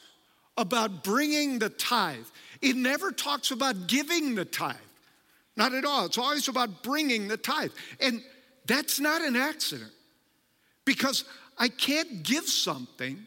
about 0.56 1.02
bringing 1.02 1.58
the 1.58 1.70
tithe, 1.70 2.26
it 2.62 2.76
never 2.76 3.10
talks 3.10 3.50
about 3.50 3.88
giving 3.88 4.34
the 4.34 4.44
tithe. 4.44 4.76
Not 5.56 5.72
at 5.72 5.84
all. 5.84 6.06
It's 6.06 6.18
always 6.18 6.48
about 6.48 6.82
bringing 6.82 7.28
the 7.28 7.36
tithe. 7.36 7.70
And 8.00 8.22
that's 8.66 8.98
not 8.98 9.22
an 9.22 9.36
accident 9.36 9.92
because 10.84 11.24
I 11.58 11.68
can't 11.68 12.22
give 12.22 12.44
something 12.44 13.18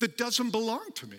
that 0.00 0.16
doesn't 0.16 0.50
belong 0.50 0.92
to 0.94 1.06
me. 1.06 1.18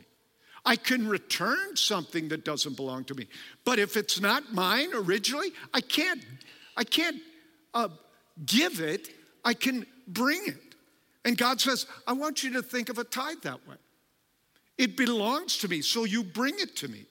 I 0.67 0.75
can 0.75 1.07
return 1.07 1.77
something 1.77 2.27
that 2.27 2.43
doesn't 2.43 2.75
belong 2.75 3.05
to 3.05 3.15
me. 3.15 3.27
But 3.63 3.79
if 3.79 3.95
it's 3.95 4.19
not 4.19 4.53
mine 4.53 4.89
originally, 4.93 5.53
I 5.73 5.79
can't, 5.79 6.21
I 6.75 6.83
can't 6.83 7.21
uh, 7.73 7.87
give 8.45 8.81
it, 8.81 9.07
I 9.45 9.53
can 9.53 9.85
bring 10.09 10.41
it. 10.45 10.75
And 11.23 11.37
God 11.37 11.61
says, 11.61 11.87
I 12.05 12.11
want 12.11 12.43
you 12.43 12.51
to 12.53 12.61
think 12.61 12.89
of 12.89 12.97
a 12.97 13.05
tithe 13.05 13.43
that 13.43 13.65
way. 13.65 13.77
It 14.77 14.97
belongs 14.97 15.57
to 15.59 15.69
me, 15.69 15.81
so 15.81 16.03
you 16.03 16.21
bring 16.21 16.55
it 16.57 16.75
to 16.75 16.89
me. 16.89 17.05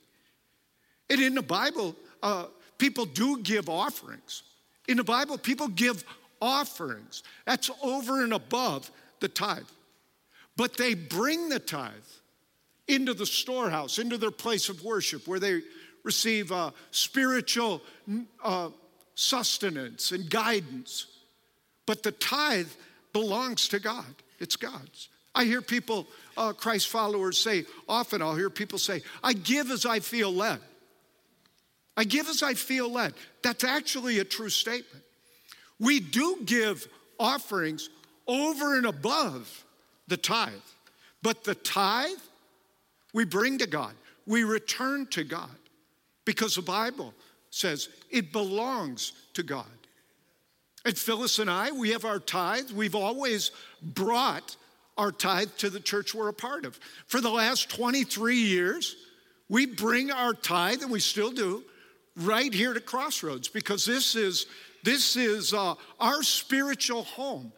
And 1.08 1.22
in 1.22 1.34
the 1.34 1.42
Bible, 1.42 1.96
uh, 2.22 2.48
people 2.76 3.06
do 3.06 3.38
give 3.38 3.70
offerings. 3.70 4.42
In 4.86 4.98
the 4.98 5.04
Bible, 5.04 5.38
people 5.38 5.68
give 5.68 6.04
offerings. 6.42 7.22
That's 7.46 7.70
over 7.82 8.22
and 8.22 8.34
above 8.34 8.90
the 9.20 9.28
tithe. 9.28 9.62
But 10.58 10.76
they 10.76 10.92
bring 10.92 11.48
the 11.48 11.58
tithe 11.58 11.92
into 12.88 13.14
the 13.14 13.26
storehouse, 13.26 13.98
into 13.98 14.18
their 14.18 14.30
place 14.30 14.68
of 14.68 14.84
worship, 14.84 15.26
where 15.26 15.40
they 15.40 15.62
receive 16.04 16.52
uh, 16.52 16.70
spiritual 16.92 17.82
uh, 18.42 18.70
sustenance 19.14 20.12
and 20.12 20.30
guidance. 20.30 21.06
But 21.84 22.02
the 22.02 22.12
tithe 22.12 22.70
belongs 23.12 23.68
to 23.68 23.80
God, 23.80 24.14
it's 24.38 24.56
God's. 24.56 25.08
I 25.34 25.44
hear 25.44 25.60
people, 25.60 26.06
uh, 26.36 26.52
Christ 26.52 26.88
followers, 26.88 27.38
say, 27.38 27.66
often 27.88 28.22
I'll 28.22 28.34
hear 28.34 28.50
people 28.50 28.78
say, 28.78 29.02
I 29.22 29.34
give 29.34 29.70
as 29.70 29.84
I 29.84 30.00
feel 30.00 30.32
led. 30.32 30.60
I 31.96 32.04
give 32.04 32.28
as 32.28 32.42
I 32.42 32.54
feel 32.54 32.90
led. 32.90 33.14
That's 33.42 33.64
actually 33.64 34.18
a 34.18 34.24
true 34.24 34.48
statement. 34.48 35.04
We 35.78 36.00
do 36.00 36.38
give 36.44 36.86
offerings 37.18 37.90
over 38.26 38.76
and 38.76 38.86
above 38.86 39.64
the 40.08 40.16
tithe, 40.16 40.52
but 41.22 41.44
the 41.44 41.54
tithe 41.54 42.18
we 43.16 43.24
bring 43.24 43.56
to 43.56 43.66
God, 43.66 43.94
we 44.26 44.44
return 44.44 45.06
to 45.06 45.24
God 45.24 45.56
because 46.26 46.54
the 46.54 46.60
Bible 46.60 47.14
says 47.48 47.88
it 48.10 48.30
belongs 48.30 49.12
to 49.32 49.42
God. 49.42 49.64
And 50.84 50.98
Phyllis 50.98 51.38
and 51.38 51.50
I, 51.50 51.72
we 51.72 51.92
have 51.92 52.04
our 52.04 52.18
tithe. 52.18 52.72
We've 52.72 52.94
always 52.94 53.52
brought 53.80 54.54
our 54.98 55.10
tithe 55.10 55.48
to 55.56 55.70
the 55.70 55.80
church 55.80 56.14
we're 56.14 56.28
a 56.28 56.34
part 56.34 56.66
of. 56.66 56.78
For 57.06 57.22
the 57.22 57.30
last 57.30 57.70
23 57.70 58.36
years, 58.36 58.96
we 59.48 59.64
bring 59.64 60.10
our 60.10 60.34
tithe, 60.34 60.82
and 60.82 60.90
we 60.90 61.00
still 61.00 61.30
do, 61.30 61.64
right 62.16 62.52
here 62.52 62.74
to 62.74 62.80
Crossroads 62.80 63.48
because 63.48 63.86
this 63.86 64.14
is 64.14 64.44
this 64.84 65.16
is 65.16 65.54
uh, 65.54 65.74
our 65.98 66.22
spiritual 66.22 67.04
home, 67.04 67.50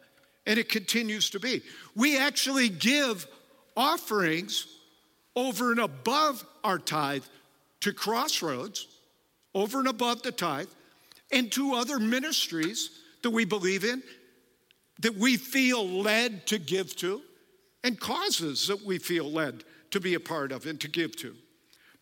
and 0.45 0.57
it 0.57 0.69
continues 0.69 1.29
to 1.31 1.39
be. 1.41 1.61
We 1.95 2.17
actually 2.17 2.69
give 2.69 3.27
offerings 3.75 4.78
over 5.39 5.71
and 5.71 5.79
above 5.79 6.43
our 6.65 6.77
tithe 6.77 7.23
to 7.79 7.93
Crossroads, 7.93 8.87
over 9.55 9.79
and 9.79 9.87
above 9.87 10.21
the 10.21 10.33
tithe, 10.33 10.67
and 11.31 11.49
to 11.53 11.75
other 11.75 11.97
ministries 11.97 12.89
that 13.23 13.29
we 13.29 13.45
believe 13.45 13.85
in, 13.85 14.03
that 14.99 15.15
we 15.15 15.37
feel 15.37 15.87
led 15.87 16.45
to 16.47 16.59
give 16.59 16.93
to, 16.97 17.21
and 17.85 17.97
causes 17.97 18.67
that 18.67 18.85
we 18.85 18.97
feel 18.97 19.31
led 19.31 19.63
to 19.91 20.01
be 20.01 20.15
a 20.15 20.19
part 20.19 20.51
of 20.51 20.65
and 20.65 20.79
to 20.81 20.89
give 20.89 21.15
to. 21.15 21.33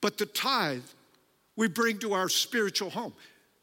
But 0.02 0.18
the 0.18 0.26
tithe 0.26 0.84
we 1.56 1.68
bring 1.68 2.00
to 2.00 2.14
our 2.14 2.30
spiritual 2.30 2.90
home 2.90 3.14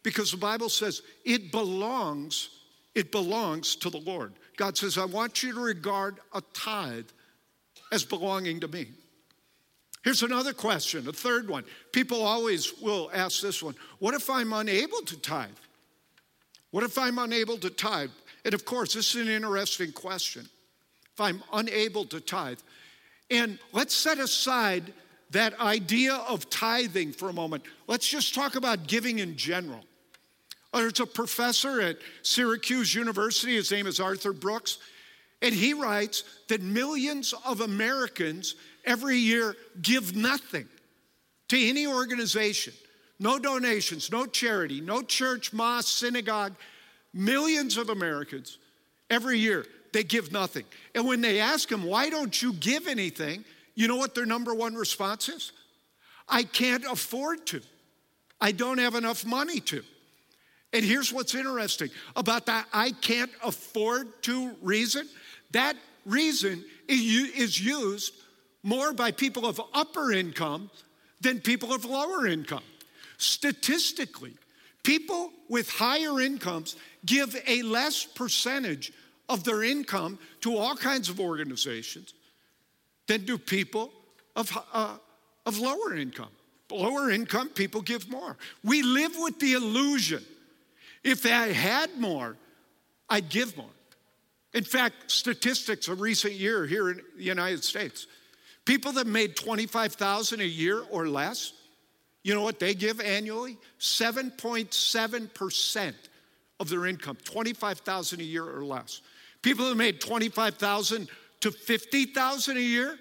because 0.04 0.31
the 0.31 0.37
Bible 0.37 0.69
says 0.69 1.02
it 1.25 1.50
belongs 1.50 2.50
it 2.95 3.11
belongs 3.11 3.75
to 3.75 3.90
the 3.90 3.99
Lord. 3.99 4.35
God 4.57 4.76
says 4.76 4.99
I 4.99 5.04
want 5.04 5.43
you 5.43 5.52
to 5.52 5.61
regard 5.61 6.21
a 6.33 6.40
tithe 6.52 7.09
as 7.90 8.04
belonging 8.04 8.61
to 8.61 8.69
me. 8.69 8.87
Here's 10.04 10.23
another 10.23 10.52
question, 10.52 11.08
a 11.08 11.12
third 11.12 11.49
one. 11.49 11.64
People 11.90 12.23
always 12.23 12.78
will 12.80 13.11
ask 13.14 13.40
this 13.40 13.62
one 13.62 13.75
What 13.99 14.14
if 14.14 14.28
I'm 14.28 14.52
unable 14.52 15.00
to 15.00 15.16
tithe? 15.16 15.49
What 16.70 16.84
if 16.84 16.99
I'm 16.99 17.18
unable 17.18 17.56
to 17.58 17.70
tithe? 17.70 18.11
And 18.44 18.52
of 18.52 18.66
course, 18.66 18.92
this 18.92 19.14
is 19.14 19.26
an 19.26 19.32
interesting 19.32 19.92
question. 19.92 20.46
If 21.14 21.20
I'm 21.20 21.42
unable 21.52 22.04
to 22.06 22.20
tithe, 22.20 22.58
and 23.30 23.58
let's 23.73 23.94
set 23.94 24.18
aside 24.18 24.92
that 25.30 25.58
idea 25.58 26.14
of 26.14 26.50
tithing 26.50 27.12
for 27.12 27.30
a 27.30 27.32
moment. 27.32 27.64
Let's 27.87 28.06
just 28.06 28.34
talk 28.34 28.56
about 28.56 28.87
giving 28.87 29.20
in 29.20 29.37
general. 29.37 29.84
There's 30.73 31.00
a 31.00 31.06
professor 31.06 31.80
at 31.80 31.99
Syracuse 32.23 32.94
University, 32.94 33.54
his 33.54 33.70
name 33.70 33.87
is 33.87 34.00
Arthur 34.00 34.32
Brooks, 34.32 34.78
and 35.44 35.54
he 35.54 35.74
writes 35.74 36.24
that 36.48 36.62
millions 36.62 37.34
of 37.44 37.60
Americans 37.60 38.54
every 38.86 39.18
year 39.18 39.54
give 39.82 40.16
nothing 40.16 40.66
to 41.48 41.68
any 41.68 41.86
organization. 41.86 42.72
No 43.20 43.38
donations, 43.38 44.10
no 44.10 44.24
charity, 44.24 44.80
no 44.80 45.02
church, 45.02 45.52
mosque, 45.52 45.98
synagogue. 45.98 46.54
Millions 47.12 47.76
of 47.76 47.90
Americans 47.90 48.56
every 49.10 49.38
year, 49.38 49.66
they 49.92 50.02
give 50.02 50.32
nothing. 50.32 50.64
And 50.94 51.06
when 51.06 51.20
they 51.20 51.40
ask 51.40 51.68
them, 51.68 51.84
why 51.84 52.08
don't 52.08 52.40
you 52.40 52.54
give 52.54 52.88
anything? 52.88 53.44
You 53.74 53.86
know 53.86 53.96
what 53.96 54.14
their 54.14 54.26
number 54.26 54.54
one 54.54 54.74
response 54.74 55.28
is? 55.28 55.52
I 56.26 56.44
can't 56.44 56.86
afford 56.90 57.46
to. 57.48 57.60
I 58.40 58.52
don't 58.52 58.78
have 58.78 58.94
enough 58.94 59.26
money 59.26 59.60
to. 59.60 59.82
And 60.72 60.84
here's 60.84 61.12
what's 61.12 61.34
interesting 61.34 61.90
about 62.16 62.46
that 62.46 62.66
I 62.72 62.92
can't 62.92 63.30
afford 63.44 64.22
to 64.22 64.56
reason. 64.62 65.06
That 65.54 65.76
reason 66.04 66.64
is 66.88 67.64
used 67.64 68.12
more 68.64 68.92
by 68.92 69.12
people 69.12 69.46
of 69.46 69.61
upper 69.73 70.12
income 70.12 70.68
than 71.20 71.40
people 71.40 71.73
of 71.73 71.84
lower 71.84 72.26
income. 72.26 72.64
Statistically, 73.18 74.32
people 74.82 75.30
with 75.49 75.70
higher 75.70 76.20
incomes 76.20 76.76
give 77.06 77.37
a 77.46 77.62
less 77.62 78.04
percentage 78.04 78.92
of 79.28 79.44
their 79.44 79.62
income 79.62 80.18
to 80.40 80.56
all 80.56 80.75
kinds 80.75 81.08
of 81.08 81.20
organizations 81.20 82.14
than 83.06 83.25
do 83.25 83.38
people 83.38 83.92
of, 84.34 84.50
uh, 84.73 84.96
of 85.46 85.58
lower 85.58 85.94
income. 85.94 86.30
Lower 86.70 87.11
income 87.11 87.49
people 87.50 87.80
give 87.80 88.11
more. 88.11 88.37
We 88.64 88.82
live 88.82 89.12
with 89.18 89.38
the 89.38 89.52
illusion 89.52 90.25
if 91.04 91.25
I 91.26 91.49
had 91.49 91.96
more, 92.00 92.37
I'd 93.08 93.28
give 93.28 93.56
more. 93.56 93.66
In 94.54 94.64
fact, 94.64 95.11
statistics 95.11 95.88
a 95.88 95.94
recent 95.94 96.32
year 96.34 96.64
here 96.64 96.90
in 96.90 97.00
the 97.16 97.25
United 97.25 97.64
States, 97.64 98.06
people 98.64 98.92
that 98.92 99.06
made 99.06 99.37
25,000 99.37 100.40
a 100.40 100.44
year 100.44 100.82
or 100.90 101.08
less, 101.08 101.52
you 102.23 102.34
know 102.34 102.42
what 102.42 102.61
they 102.61 102.75
give 102.75 103.00
annually? 103.00 103.58
7.7% 103.80 105.94
of 106.61 106.68
their 106.68 106.87
income, 106.87 107.16
25,000 107.25 108.20
a 108.20 108.25
year 108.25 108.44
or 108.44 108.64
less. 108.64 109.00
People 109.42 109.68
that 109.68 109.75
made 109.75 110.00
25,000 110.00 111.08
to 111.40 111.50
50,000 111.50 112.56
a 112.56 112.61
year, 112.61 112.96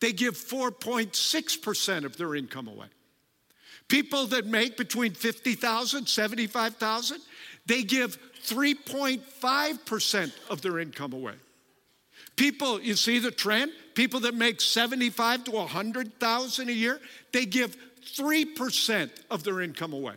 they 0.00 0.12
give 0.12 0.34
4.6% 0.34 2.04
of 2.04 2.16
their 2.16 2.36
income 2.36 2.68
away. 2.68 2.86
People 3.88 4.26
that 4.28 4.46
make 4.46 4.76
between 4.76 5.12
50,000, 5.12 6.06
75,000, 6.06 7.20
they 7.66 7.82
give 7.82 8.16
3.5% 8.44 10.32
of 10.50 10.62
their 10.62 10.78
income 10.78 11.12
away. 11.12 11.34
People, 12.36 12.80
you 12.80 12.94
see 12.94 13.18
the 13.18 13.30
trend? 13.30 13.72
People 13.94 14.20
that 14.20 14.34
make 14.34 14.60
75 14.60 15.44
to 15.44 15.50
100,000 15.52 16.68
a 16.68 16.72
year, 16.72 17.00
they 17.32 17.44
give 17.46 17.76
3% 18.16 19.10
of 19.30 19.44
their 19.44 19.60
income 19.60 19.92
away. 19.92 20.14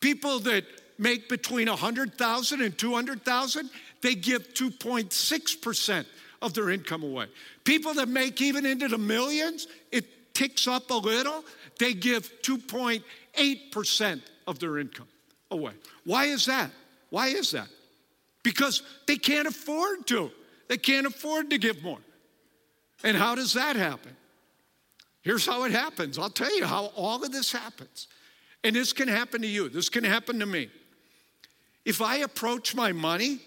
People 0.00 0.38
that 0.40 0.64
make 0.98 1.28
between 1.28 1.68
100,000 1.68 2.60
and 2.60 2.76
200,000, 2.76 3.70
they 4.02 4.14
give 4.14 4.54
2.6% 4.54 6.06
of 6.42 6.54
their 6.54 6.70
income 6.70 7.02
away. 7.02 7.26
People 7.64 7.94
that 7.94 8.08
make 8.08 8.40
even 8.40 8.64
into 8.66 8.88
the 8.88 8.98
millions, 8.98 9.66
it 9.90 10.34
ticks 10.34 10.68
up 10.68 10.90
a 10.90 10.94
little, 10.94 11.44
they 11.78 11.94
give 11.94 12.30
2.8% 12.42 14.22
of 14.46 14.58
their 14.58 14.78
income 14.78 15.08
away. 15.50 15.72
Why 16.04 16.26
is 16.26 16.46
that? 16.46 16.70
Why 17.10 17.28
is 17.28 17.52
that? 17.52 17.68
Because 18.42 18.82
they 19.06 19.16
can't 19.16 19.48
afford 19.48 20.06
to. 20.08 20.30
They 20.68 20.78
can't 20.78 21.06
afford 21.06 21.50
to 21.50 21.58
give 21.58 21.82
more. 21.82 21.98
And 23.02 23.16
how 23.16 23.34
does 23.34 23.54
that 23.54 23.76
happen? 23.76 24.16
Here's 25.22 25.46
how 25.46 25.64
it 25.64 25.72
happens. 25.72 26.18
I'll 26.18 26.30
tell 26.30 26.54
you 26.56 26.64
how 26.64 26.86
all 26.96 27.22
of 27.24 27.32
this 27.32 27.52
happens. 27.52 28.08
And 28.64 28.74
this 28.74 28.92
can 28.92 29.08
happen 29.08 29.40
to 29.42 29.46
you, 29.46 29.68
this 29.68 29.88
can 29.88 30.04
happen 30.04 30.38
to 30.40 30.46
me. 30.46 30.68
If 31.84 32.02
I 32.02 32.18
approach 32.18 32.74
my 32.74 32.92
money 32.92 33.40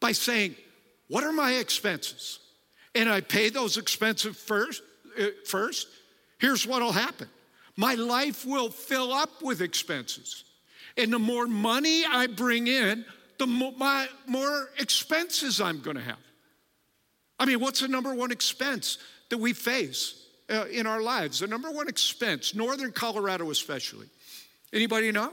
by 0.00 0.12
saying, 0.12 0.54
What 1.08 1.24
are 1.24 1.32
my 1.32 1.54
expenses? 1.54 2.40
and 2.96 3.10
I 3.10 3.20
pay 3.20 3.50
those 3.50 3.76
expenses 3.76 4.36
first, 4.36 4.82
uh, 5.20 5.26
first 5.44 5.86
here's 6.38 6.66
what 6.66 6.82
will 6.82 6.92
happen 6.92 7.28
my 7.76 7.94
life 7.94 8.46
will 8.46 8.70
fill 8.70 9.12
up 9.12 9.42
with 9.42 9.60
expenses. 9.60 10.44
And 10.96 11.12
the 11.12 11.18
more 11.18 11.46
money 11.46 12.04
I 12.04 12.26
bring 12.26 12.68
in, 12.68 13.04
the 13.38 13.46
more, 13.46 13.72
my, 13.76 14.08
more 14.26 14.70
expenses 14.78 15.60
I'm 15.60 15.80
going 15.80 15.96
to 15.96 16.02
have. 16.02 16.18
I 17.38 17.44
mean, 17.44 17.60
what's 17.60 17.80
the 17.80 17.88
number 17.88 18.14
one 18.14 18.32
expense 18.32 18.98
that 19.28 19.38
we 19.38 19.52
face 19.52 20.26
uh, 20.48 20.64
in 20.70 20.86
our 20.86 21.02
lives? 21.02 21.40
The 21.40 21.46
number 21.46 21.70
one 21.70 21.88
expense, 21.88 22.54
northern 22.54 22.92
Colorado 22.92 23.50
especially. 23.50 24.06
Anybody 24.72 25.12
know? 25.12 25.32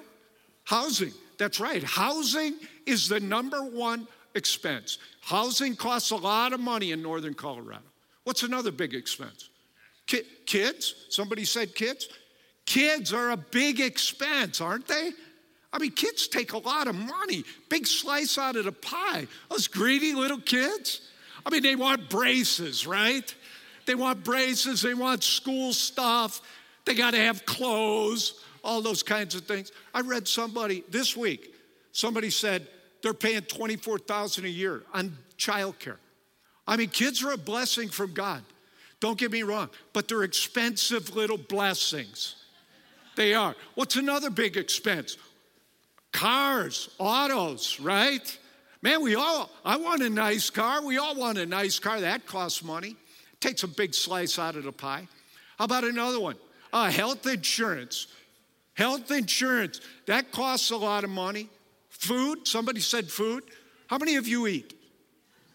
Housing. 0.66 1.14
That's 1.38 1.60
right. 1.60 1.84
Housing 1.84 2.56
is 2.86 3.08
the 3.08 3.20
number 3.20 3.64
one 3.64 4.08
expense. 4.36 4.98
Housing 5.22 5.76
costs 5.76 6.12
a 6.12 6.16
lot 6.16 6.54
of 6.54 6.60
money 6.60 6.92
in 6.92 7.02
northern 7.02 7.34
Colorado. 7.34 7.84
What's 8.24 8.44
another 8.44 8.72
big 8.72 8.94
expense? 8.94 9.50
Ki- 10.08 10.24
kids? 10.46 10.94
Somebody 11.10 11.46
said 11.46 11.76
kids? 11.76 12.10
Kids 12.66 13.14
are 13.14 13.32
a 13.32 13.38
big 13.38 13.80
expense, 13.80 14.62
aren't 14.62 14.88
they? 14.88 15.12
I 15.74 15.80
mean, 15.80 15.92
kids 15.92 16.28
take 16.28 16.54
a 16.54 16.60
lot 16.60 16.88
of 16.88 16.96
money, 16.96 17.44
big 17.68 17.88
slice 17.88 18.38
out 18.38 18.56
of 18.56 18.66
the 18.66 18.72
pie. 18.72 19.28
Those 19.50 19.68
greedy 19.68 20.14
little 20.14 20.40
kids. 20.40 21.02
I 21.46 21.50
mean, 21.50 21.64
they 21.64 21.76
want 21.76 22.10
braces, 22.10 22.86
right? 22.86 23.34
They 23.86 23.96
want 23.96 24.24
braces, 24.24 24.84
they 24.84 24.94
want 24.94 25.24
school 25.24 25.74
stuff, 25.74 26.42
they 26.86 26.94
got 26.94 27.12
to 27.12 27.20
have 27.20 27.46
clothes, 27.46 28.42
all 28.64 28.82
those 28.82 29.04
kinds 29.04 29.36
of 29.36 29.46
things. 29.46 29.72
I 29.94 30.02
read 30.02 30.28
somebody 30.28 30.84
this 30.90 31.18
week, 31.18 31.54
somebody 31.92 32.30
said 32.30 32.68
they're 33.02 33.14
paying 33.14 33.42
24,000 33.42 34.46
a 34.46 34.48
year 34.48 34.84
on 34.94 35.18
childcare. 35.38 35.98
I 36.66 36.78
mean, 36.78 36.90
kids 36.90 37.24
are 37.24 37.32
a 37.32 37.38
blessing 37.38 37.90
from 37.90 38.14
God. 38.14 38.44
Don't 39.02 39.18
get 39.18 39.32
me 39.32 39.44
wrong, 39.44 39.70
but 39.92 40.08
they're 40.08 40.24
expensive 40.24 41.14
little 41.14 41.38
blessings. 41.38 42.36
They 43.18 43.34
are. 43.34 43.54
What's 43.76 43.98
another 43.98 44.30
big 44.30 44.56
expense? 44.56 45.18
Cars, 46.14 46.90
autos, 47.00 47.80
right? 47.82 48.40
Man, 48.82 49.02
we 49.02 49.16
all, 49.16 49.50
I 49.66 49.78
want 49.78 50.02
a 50.02 50.10
nice 50.10 50.50
car. 50.50 50.84
We 50.86 50.98
all 50.98 51.16
want 51.16 51.38
a 51.38 51.46
nice 51.46 51.80
car. 51.80 52.00
That 52.00 52.26
costs 52.26 52.64
money. 52.64 52.96
Takes 53.42 53.64
a 53.64 53.68
big 53.68 53.94
slice 53.94 54.40
out 54.40 54.56
of 54.56 54.64
the 54.64 54.72
pie. 54.72 55.08
How 55.58 55.66
about 55.66 55.84
another 55.84 56.20
one? 56.20 56.38
Uh, 56.72 56.90
health 56.90 57.28
insurance. 57.28 58.08
Health 58.76 59.12
insurance. 59.12 59.82
That 60.06 60.32
costs 60.32 60.72
a 60.72 60.78
lot 60.78 61.04
of 61.04 61.10
money. 61.10 61.50
Food. 61.90 62.48
Somebody 62.48 62.80
said 62.80 63.10
food. 63.10 63.44
How 63.88 63.98
many 63.98 64.16
of 64.16 64.28
you 64.28 64.48
eat? 64.48 64.74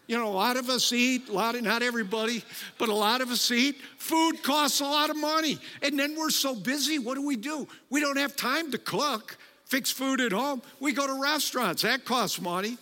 You 0.09 0.17
know, 0.17 0.27
a 0.27 0.33
lot 0.33 0.57
of 0.57 0.71
us 0.71 0.91
eat, 0.91 1.29
a 1.29 1.33
lot 1.33 1.55
of, 1.55 1.63
not 1.63 1.83
everybody, 1.83 2.43
but 2.79 2.89
a 2.89 2.95
lot 2.95 3.21
of 3.21 3.31
us 3.31 3.51
eat. 3.51 3.77
Food 3.99 4.43
costs 4.43 4.81
a 4.81 4.85
lot 4.85 5.11
of 5.11 5.17
money. 5.17 5.59
And 5.83 5.99
then 5.99 6.17
we're 6.17 6.31
so 6.31 6.55
busy, 6.55 6.99
what 6.99 7.17
do 7.17 7.27
we 7.27 7.37
do? 7.37 7.69
We 7.91 8.01
don't 8.01 8.17
have 8.17 8.35
time 8.35 8.71
to 8.73 8.79
cook, 8.79 9.37
fix 9.69 9.91
food 9.91 10.21
at 10.21 10.33
home. 10.33 10.63
We 10.81 10.93
go 10.93 11.07
to 11.07 11.21
restaurants, 11.23 11.83
that 11.83 12.05
costs 12.05 12.41
money. 12.41 12.77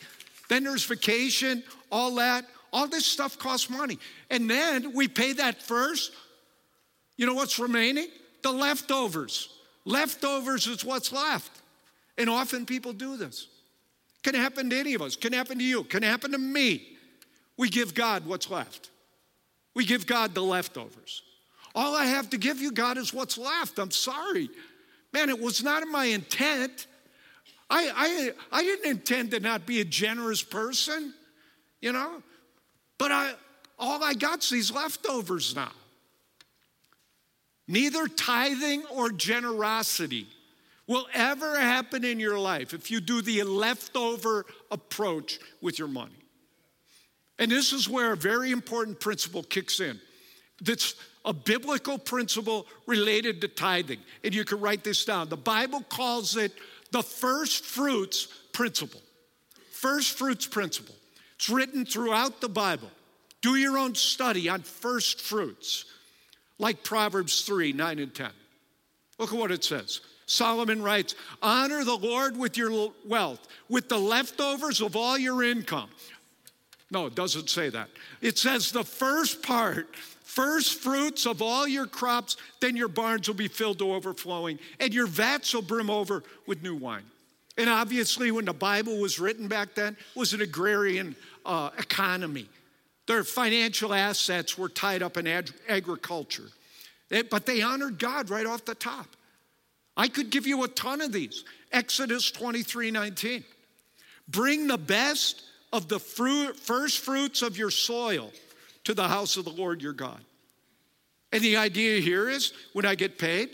Then 0.48 0.64
there's 0.64 0.84
vacation, 0.84 1.62
all 1.92 2.14
that. 2.16 2.44
All 2.72 2.86
this 2.86 3.06
stuff 3.06 3.38
costs 3.38 3.70
money. 3.70 3.98
And 4.30 4.50
then 4.50 4.92
we 4.92 5.08
pay 5.08 5.32
that 5.34 5.62
first. 5.62 6.12
You 7.16 7.26
know 7.26 7.34
what's 7.34 7.58
remaining? 7.58 8.08
The 8.42 8.52
leftovers. 8.52 9.48
Leftovers 9.84 10.66
is 10.66 10.84
what's 10.84 11.12
left. 11.12 11.50
And 12.18 12.28
often 12.28 12.66
people 12.66 12.92
do 12.92 13.16
this. 13.16 13.46
Can 14.22 14.34
happen 14.34 14.70
to 14.70 14.76
any 14.78 14.94
of 14.94 15.02
us, 15.02 15.14
can 15.16 15.32
happen 15.32 15.58
to 15.58 15.64
you, 15.64 15.84
can 15.84 16.02
happen 16.02 16.32
to 16.32 16.38
me. 16.38 16.96
We 17.56 17.68
give 17.68 17.94
God 17.94 18.26
what's 18.26 18.50
left. 18.50 18.90
We 19.74 19.84
give 19.84 20.06
God 20.06 20.34
the 20.34 20.42
leftovers. 20.42 21.22
All 21.74 21.94
I 21.94 22.06
have 22.06 22.30
to 22.30 22.38
give 22.38 22.60
you, 22.60 22.72
God, 22.72 22.98
is 22.98 23.14
what's 23.14 23.38
left. 23.38 23.78
I'm 23.78 23.90
sorry. 23.90 24.48
Man, 25.16 25.30
it 25.30 25.40
was 25.40 25.64
not 25.64 25.82
my 25.88 26.04
intent. 26.04 26.86
I, 27.70 28.34
I, 28.52 28.58
I 28.60 28.62
didn't 28.62 28.90
intend 28.90 29.30
to 29.30 29.40
not 29.40 29.64
be 29.64 29.80
a 29.80 29.84
generous 29.84 30.42
person, 30.42 31.14
you 31.80 31.94
know, 31.94 32.22
but 32.98 33.10
I, 33.10 33.32
all 33.78 34.04
I 34.04 34.12
got's 34.12 34.50
these 34.50 34.70
leftovers 34.70 35.56
now. 35.56 35.72
Neither 37.66 38.08
tithing 38.08 38.84
or 38.92 39.08
generosity 39.10 40.26
will 40.86 41.06
ever 41.14 41.58
happen 41.58 42.04
in 42.04 42.20
your 42.20 42.38
life 42.38 42.74
if 42.74 42.90
you 42.90 43.00
do 43.00 43.22
the 43.22 43.42
leftover 43.44 44.44
approach 44.70 45.38
with 45.62 45.78
your 45.78 45.88
money. 45.88 46.12
And 47.38 47.50
this 47.50 47.72
is 47.72 47.88
where 47.88 48.12
a 48.12 48.16
very 48.18 48.50
important 48.50 49.00
principle 49.00 49.44
kicks 49.44 49.80
in. 49.80 49.98
That's 50.60 50.94
a 51.26 51.32
biblical 51.32 51.98
principle 51.98 52.66
related 52.86 53.40
to 53.40 53.48
tithing. 53.48 54.00
And 54.24 54.34
you 54.34 54.44
can 54.44 54.60
write 54.60 54.84
this 54.84 55.04
down. 55.04 55.28
The 55.28 55.36
Bible 55.36 55.82
calls 55.88 56.36
it 56.36 56.52
the 56.92 57.02
first 57.02 57.64
fruits 57.64 58.28
principle. 58.52 59.02
First 59.72 60.16
fruits 60.16 60.46
principle. 60.46 60.94
It's 61.34 61.50
written 61.50 61.84
throughout 61.84 62.40
the 62.40 62.48
Bible. 62.48 62.90
Do 63.42 63.56
your 63.56 63.76
own 63.76 63.94
study 63.94 64.48
on 64.48 64.62
first 64.62 65.20
fruits, 65.20 65.84
like 66.58 66.82
Proverbs 66.82 67.42
3 67.42 67.72
9 67.72 67.98
and 67.98 68.14
10. 68.14 68.30
Look 69.18 69.32
at 69.32 69.38
what 69.38 69.50
it 69.50 69.64
says. 69.64 70.00
Solomon 70.26 70.82
writes, 70.82 71.14
Honor 71.42 71.84
the 71.84 71.96
Lord 71.96 72.36
with 72.36 72.56
your 72.56 72.92
wealth, 73.06 73.46
with 73.68 73.88
the 73.88 73.98
leftovers 73.98 74.80
of 74.80 74.96
all 74.96 75.18
your 75.18 75.42
income. 75.42 75.90
No, 76.90 77.06
it 77.06 77.14
doesn't 77.14 77.50
say 77.50 77.68
that. 77.68 77.88
It 78.20 78.38
says 78.38 78.72
the 78.72 78.84
first 78.84 79.42
part, 79.42 79.88
first 80.36 80.80
fruits 80.80 81.24
of 81.24 81.40
all 81.40 81.66
your 81.66 81.86
crops, 81.86 82.36
then 82.60 82.76
your 82.76 82.88
barns 82.88 83.26
will 83.26 83.34
be 83.34 83.48
filled 83.48 83.78
to 83.78 83.94
overflowing, 83.94 84.58
and 84.78 84.92
your 84.92 85.06
vats 85.06 85.54
will 85.54 85.62
brim 85.62 85.88
over 85.88 86.22
with 86.46 86.62
new 86.62 86.76
wine. 86.76 87.04
And 87.56 87.70
obviously, 87.70 88.30
when 88.30 88.44
the 88.44 88.52
Bible 88.52 88.98
was 88.98 89.18
written 89.18 89.48
back 89.48 89.74
then, 89.74 89.94
it 89.94 90.18
was 90.18 90.34
an 90.34 90.42
agrarian 90.42 91.16
uh, 91.46 91.70
economy. 91.78 92.50
Their 93.06 93.24
financial 93.24 93.94
assets 93.94 94.58
were 94.58 94.68
tied 94.68 95.02
up 95.02 95.16
in 95.16 95.26
ag- 95.26 95.54
agriculture. 95.68 96.50
It, 97.08 97.30
but 97.30 97.46
they 97.46 97.62
honored 97.62 97.98
God 97.98 98.28
right 98.28 98.44
off 98.44 98.66
the 98.66 98.74
top. 98.74 99.06
I 99.96 100.08
could 100.08 100.28
give 100.28 100.46
you 100.46 100.64
a 100.64 100.68
ton 100.68 101.00
of 101.00 101.12
these. 101.12 101.44
Exodus 101.72 102.30
23 102.30 102.90
19. 102.90 103.42
Bring 104.28 104.66
the 104.66 104.76
best 104.76 105.44
of 105.72 105.88
the 105.88 105.98
fruit, 105.98 106.58
first 106.58 106.98
fruits 106.98 107.40
of 107.40 107.56
your 107.56 107.70
soil 107.70 108.32
to 108.84 108.94
the 108.94 109.08
house 109.08 109.36
of 109.36 109.44
the 109.44 109.50
Lord 109.50 109.82
your 109.82 109.92
God. 109.92 110.20
And 111.32 111.42
the 111.42 111.56
idea 111.56 112.00
here 112.00 112.28
is 112.28 112.52
when 112.72 112.86
I 112.86 112.94
get 112.94 113.18
paid, 113.18 113.50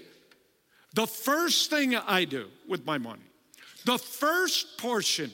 the 0.94 1.06
first 1.06 1.70
thing 1.70 1.96
I 1.96 2.24
do 2.24 2.48
with 2.68 2.84
my 2.84 2.98
money, 2.98 3.22
the 3.84 3.98
first 3.98 4.78
portion 4.78 5.30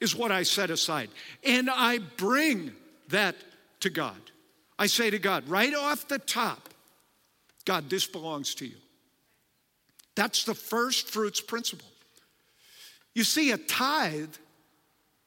is 0.00 0.16
what 0.16 0.32
I 0.32 0.42
set 0.44 0.70
aside. 0.70 1.10
And 1.44 1.68
I 1.68 1.98
bring 1.98 2.72
that 3.08 3.36
to 3.80 3.90
God. 3.90 4.16
I 4.78 4.86
say 4.86 5.10
to 5.10 5.18
God, 5.18 5.48
right 5.48 5.74
off 5.74 6.08
the 6.08 6.18
top, 6.18 6.70
God, 7.64 7.90
this 7.90 8.06
belongs 8.06 8.54
to 8.56 8.66
you. 8.66 8.76
That's 10.14 10.44
the 10.44 10.54
first 10.54 11.08
fruits 11.08 11.40
principle. 11.40 11.88
You 13.14 13.24
see, 13.24 13.50
a 13.50 13.58
tithe 13.58 14.34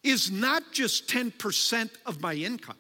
is 0.04 0.32
not 0.32 0.64
just 0.72 1.08
10% 1.08 1.90
of 2.06 2.22
my 2.22 2.34
income. 2.34 2.78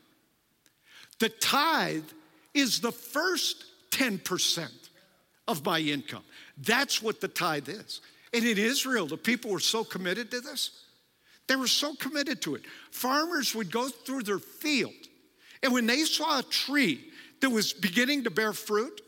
The 1.19 1.30
tithe 1.30 2.10
is 2.54 2.82
the 2.82 2.91
first 2.91 3.65
10% 3.93 4.69
of 5.47 5.63
my 5.63 5.79
income. 5.79 6.23
That's 6.58 7.01
what 7.01 7.21
the 7.21 7.27
tithe 7.27 7.69
is. 7.69 8.01
And 8.34 8.43
in 8.43 8.58
Israel, 8.58 9.06
the 9.06 9.17
people 9.17 9.51
were 9.51 9.60
so 9.60 9.84
committed 9.84 10.32
to 10.32 10.41
this. 10.41 10.84
They 11.47 11.56
were 11.56 11.67
so 11.67 11.93
committed 11.95 12.41
to 12.43 12.56
it. 12.56 12.63
Farmers 12.91 13.53
would 13.53 13.71
go 13.71 13.89
through 13.89 14.23
their 14.23 14.39
field, 14.39 14.93
and 15.62 15.71
when 15.73 15.86
they 15.86 16.03
saw 16.03 16.39
a 16.39 16.43
tree 16.43 17.06
that 17.41 17.49
was 17.49 17.73
beginning 17.73 18.23
to 18.23 18.32
bear 18.32 18.53
fruit, 18.53 19.01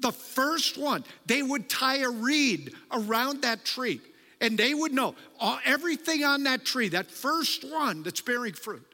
the 0.00 0.12
first 0.12 0.76
one, 0.76 1.04
they 1.26 1.42
would 1.42 1.68
tie 1.68 1.98
a 1.98 2.10
reed 2.10 2.74
around 2.92 3.42
that 3.42 3.64
tree, 3.64 4.00
and 4.40 4.58
they 4.58 4.74
would 4.74 4.92
know 4.92 5.14
all, 5.40 5.58
everything 5.64 6.24
on 6.24 6.44
that 6.44 6.64
tree, 6.64 6.88
that 6.90 7.10
first 7.10 7.64
one 7.64 8.02
that's 8.02 8.20
bearing 8.20 8.52
fruit, 8.52 8.86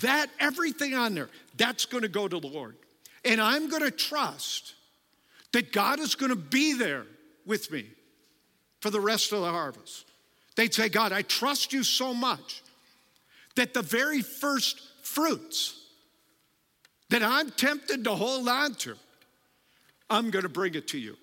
that 0.00 0.28
everything 0.38 0.94
on 0.94 1.14
there, 1.14 1.28
that's 1.56 1.86
going 1.86 2.02
to 2.02 2.08
go 2.08 2.26
to 2.26 2.40
the 2.40 2.46
Lord. 2.46 2.76
And 3.24 3.40
I'm 3.40 3.68
going 3.68 3.82
to 3.82 3.90
trust 3.90 4.74
that 5.52 5.72
God 5.72 6.00
is 6.00 6.14
going 6.14 6.30
to 6.30 6.36
be 6.36 6.74
there 6.74 7.04
with 7.46 7.70
me 7.70 7.86
for 8.80 8.90
the 8.90 9.00
rest 9.00 9.32
of 9.32 9.40
the 9.40 9.50
harvest. 9.50 10.06
They'd 10.56 10.72
say, 10.72 10.88
God, 10.88 11.12
I 11.12 11.22
trust 11.22 11.72
you 11.72 11.82
so 11.82 12.14
much 12.14 12.62
that 13.56 13.74
the 13.74 13.82
very 13.82 14.22
first 14.22 14.80
fruits 15.02 15.76
that 17.10 17.22
I'm 17.22 17.50
tempted 17.50 18.04
to 18.04 18.14
hold 18.14 18.48
on 18.48 18.74
to, 18.76 18.94
I'm 20.08 20.30
going 20.30 20.44
to 20.44 20.48
bring 20.48 20.74
it 20.74 20.88
to 20.88 20.98
you. 20.98 21.16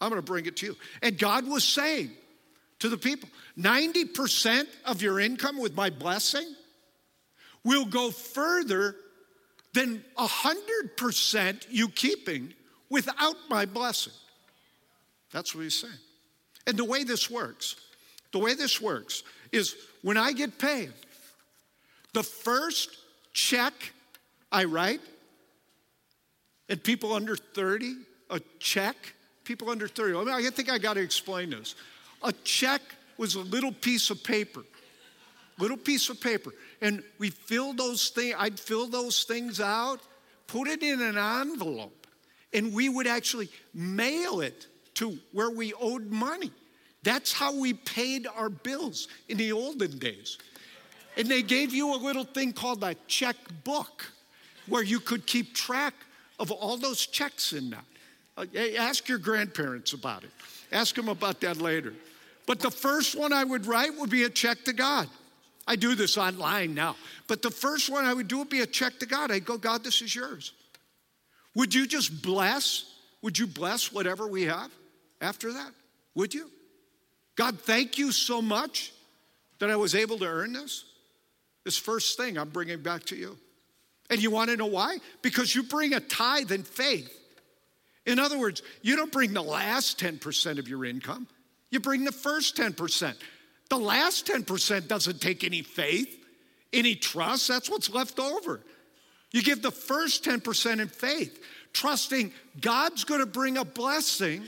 I'm 0.00 0.08
going 0.08 0.20
to 0.20 0.26
bring 0.26 0.46
it 0.46 0.56
to 0.58 0.66
you. 0.66 0.76
And 1.00 1.18
God 1.18 1.46
was 1.46 1.64
saying 1.64 2.10
to 2.80 2.88
the 2.88 2.96
people 2.96 3.28
90% 3.58 4.66
of 4.84 5.02
your 5.02 5.20
income 5.20 5.60
with 5.60 5.76
my 5.76 5.90
blessing 5.90 6.54
will 7.64 7.84
go 7.84 8.10
further 8.10 8.96
than 9.72 10.04
100% 10.18 11.66
you 11.70 11.88
keeping 11.88 12.52
without 12.90 13.36
my 13.48 13.64
blessing. 13.64 14.12
That's 15.30 15.54
what 15.54 15.62
he's 15.62 15.74
saying. 15.74 15.94
And 16.66 16.76
the 16.76 16.84
way 16.84 17.04
this 17.04 17.30
works, 17.30 17.76
the 18.32 18.38
way 18.38 18.54
this 18.54 18.80
works 18.80 19.22
is 19.50 19.74
when 20.02 20.16
I 20.16 20.32
get 20.32 20.58
paid, 20.58 20.92
the 22.12 22.22
first 22.22 22.96
check 23.32 23.72
I 24.50 24.64
write, 24.64 25.00
and 26.68 26.82
people 26.82 27.12
under 27.14 27.36
30, 27.36 27.96
a 28.30 28.40
check, 28.58 28.96
people 29.44 29.70
under 29.70 29.88
30, 29.88 30.16
I, 30.16 30.24
mean, 30.24 30.28
I 30.34 30.50
think 30.50 30.70
I 30.70 30.78
got 30.78 30.94
to 30.94 31.00
explain 31.00 31.50
this. 31.50 31.74
A 32.22 32.32
check 32.44 32.82
was 33.16 33.34
a 33.34 33.40
little 33.40 33.72
piece 33.72 34.10
of 34.10 34.22
paper, 34.22 34.62
little 35.58 35.76
piece 35.76 36.08
of 36.08 36.20
paper. 36.20 36.52
And 36.80 37.02
we 37.18 37.30
fill 37.30 37.72
those 37.72 38.08
things, 38.10 38.34
I'd 38.38 38.58
fill 38.58 38.88
those 38.88 39.24
things 39.24 39.60
out, 39.60 40.00
put 40.46 40.68
it 40.68 40.82
in 40.82 41.00
an 41.00 41.16
envelope, 41.16 42.06
and 42.52 42.72
we 42.72 42.88
would 42.88 43.06
actually 43.06 43.48
mail 43.72 44.40
it 44.40 44.66
to 44.94 45.18
where 45.32 45.50
we 45.50 45.72
owed 45.74 46.10
money. 46.10 46.50
That's 47.02 47.32
how 47.32 47.58
we 47.58 47.74
paid 47.74 48.26
our 48.36 48.48
bills 48.48 49.08
in 49.28 49.38
the 49.38 49.52
olden 49.52 49.98
days. 49.98 50.38
And 51.16 51.28
they 51.28 51.42
gave 51.42 51.74
you 51.74 51.94
a 51.94 51.96
little 51.96 52.24
thing 52.24 52.52
called 52.52 52.82
a 52.84 52.94
checkbook 53.06 54.06
where 54.66 54.82
you 54.82 55.00
could 55.00 55.26
keep 55.26 55.54
track 55.54 55.94
of 56.38 56.50
all 56.50 56.76
those 56.76 57.06
checks 57.06 57.52
in 57.52 57.70
that. 57.70 57.84
Uh, 58.36 58.46
ask 58.78 59.08
your 59.08 59.18
grandparents 59.18 59.92
about 59.92 60.24
it. 60.24 60.30
Ask 60.70 60.94
them 60.94 61.08
about 61.08 61.40
that 61.40 61.58
later. 61.58 61.92
But 62.46 62.60
the 62.60 62.70
first 62.70 63.14
one 63.14 63.32
I 63.32 63.44
would 63.44 63.66
write 63.66 63.98
would 63.98 64.10
be 64.10 64.24
a 64.24 64.30
check 64.30 64.64
to 64.64 64.72
God. 64.72 65.08
I 65.66 65.76
do 65.76 65.94
this 65.94 66.18
online 66.18 66.74
now. 66.74 66.96
But 67.28 67.42
the 67.42 67.50
first 67.50 67.88
one 67.90 68.04
I 68.04 68.12
would 68.12 68.28
do 68.28 68.38
would 68.38 68.48
be 68.48 68.60
a 68.60 68.66
check 68.66 68.98
to 69.00 69.06
God. 69.06 69.30
I'd 69.30 69.44
go, 69.44 69.56
God, 69.56 69.84
this 69.84 70.02
is 70.02 70.14
yours. 70.14 70.52
Would 71.54 71.74
you 71.74 71.86
just 71.86 72.22
bless? 72.22 72.84
Would 73.22 73.38
you 73.38 73.46
bless 73.46 73.92
whatever 73.92 74.26
we 74.26 74.44
have 74.44 74.70
after 75.20 75.52
that? 75.52 75.70
Would 76.14 76.34
you? 76.34 76.50
God, 77.36 77.60
thank 77.60 77.98
you 77.98 78.12
so 78.12 78.42
much 78.42 78.92
that 79.58 79.70
I 79.70 79.76
was 79.76 79.94
able 79.94 80.18
to 80.18 80.26
earn 80.26 80.52
this. 80.52 80.84
This 81.64 81.78
first 81.78 82.16
thing 82.16 82.36
I'm 82.36 82.50
bringing 82.50 82.82
back 82.82 83.04
to 83.04 83.16
you. 83.16 83.38
And 84.10 84.22
you 84.22 84.30
want 84.30 84.50
to 84.50 84.56
know 84.56 84.66
why? 84.66 84.98
Because 85.22 85.54
you 85.54 85.62
bring 85.62 85.94
a 85.94 86.00
tithe 86.00 86.50
in 86.50 86.64
faith. 86.64 87.10
In 88.04 88.18
other 88.18 88.38
words, 88.38 88.62
you 88.82 88.96
don't 88.96 89.12
bring 89.12 89.32
the 89.32 89.42
last 89.42 90.00
10% 90.00 90.58
of 90.58 90.68
your 90.68 90.84
income, 90.84 91.28
you 91.70 91.80
bring 91.80 92.04
the 92.04 92.12
first 92.12 92.56
10%. 92.56 93.14
The 93.72 93.78
last 93.78 94.26
10% 94.26 94.86
doesn't 94.86 95.22
take 95.22 95.44
any 95.44 95.62
faith, 95.62 96.14
any 96.74 96.94
trust. 96.94 97.48
That's 97.48 97.70
what's 97.70 97.88
left 97.88 98.18
over. 98.18 98.60
You 99.30 99.42
give 99.42 99.62
the 99.62 99.70
first 99.70 100.26
10% 100.26 100.78
in 100.78 100.88
faith, 100.88 101.42
trusting 101.72 102.34
God's 102.60 103.04
going 103.04 103.20
to 103.20 103.26
bring 103.26 103.56
a 103.56 103.64
blessing 103.64 104.44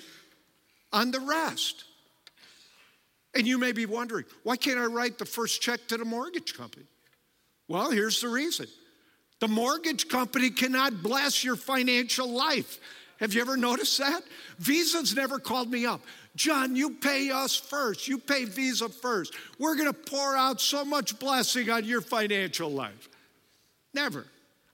on 0.92 1.10
the 1.10 1.20
rest. 1.20 1.84
And 3.34 3.46
you 3.46 3.56
may 3.56 3.72
be 3.72 3.86
wondering, 3.86 4.26
why 4.42 4.58
can't 4.58 4.78
I 4.78 4.84
write 4.84 5.16
the 5.16 5.24
first 5.24 5.62
check 5.62 5.88
to 5.88 5.96
the 5.96 6.04
mortgage 6.04 6.52
company? 6.54 6.84
Well, 7.66 7.90
here's 7.90 8.20
the 8.20 8.28
reason 8.28 8.66
the 9.40 9.48
mortgage 9.48 10.06
company 10.10 10.50
cannot 10.50 11.02
bless 11.02 11.42
your 11.42 11.56
financial 11.56 12.28
life. 12.28 12.78
Have 13.20 13.32
you 13.32 13.40
ever 13.40 13.56
noticed 13.56 13.98
that? 13.98 14.22
Visa's 14.58 15.14
never 15.14 15.38
called 15.38 15.70
me 15.70 15.86
up. 15.86 16.00
John, 16.36 16.74
you 16.74 16.90
pay 16.90 17.30
us 17.30 17.54
first. 17.54 18.08
You 18.08 18.18
pay 18.18 18.44
Visa 18.44 18.88
first. 18.88 19.34
We're 19.58 19.76
going 19.76 19.92
to 19.92 19.92
pour 19.92 20.36
out 20.36 20.60
so 20.60 20.84
much 20.84 21.18
blessing 21.18 21.70
on 21.70 21.84
your 21.84 22.00
financial 22.00 22.70
life. 22.70 23.08
Never. 23.92 24.26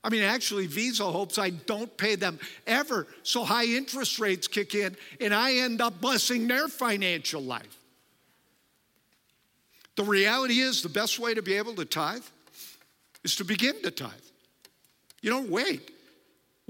I 0.03 0.09
mean, 0.09 0.23
actually, 0.23 0.65
Visa 0.65 1.05
hopes 1.05 1.37
I 1.37 1.51
don't 1.51 1.95
pay 1.95 2.15
them 2.15 2.39
ever, 2.65 3.05
so 3.21 3.43
high 3.43 3.65
interest 3.65 4.19
rates 4.19 4.47
kick 4.47 4.73
in 4.73 4.97
and 5.19 5.33
I 5.33 5.53
end 5.57 5.79
up 5.79 6.01
blessing 6.01 6.47
their 6.47 6.67
financial 6.67 7.41
life. 7.41 7.77
The 9.95 10.03
reality 10.03 10.59
is, 10.59 10.81
the 10.81 10.89
best 10.89 11.19
way 11.19 11.35
to 11.35 11.43
be 11.43 11.53
able 11.53 11.75
to 11.75 11.85
tithe 11.85 12.23
is 13.23 13.35
to 13.35 13.45
begin 13.45 13.79
to 13.83 13.91
tithe. 13.91 14.11
You 15.21 15.29
don't 15.29 15.49
wait. 15.49 15.91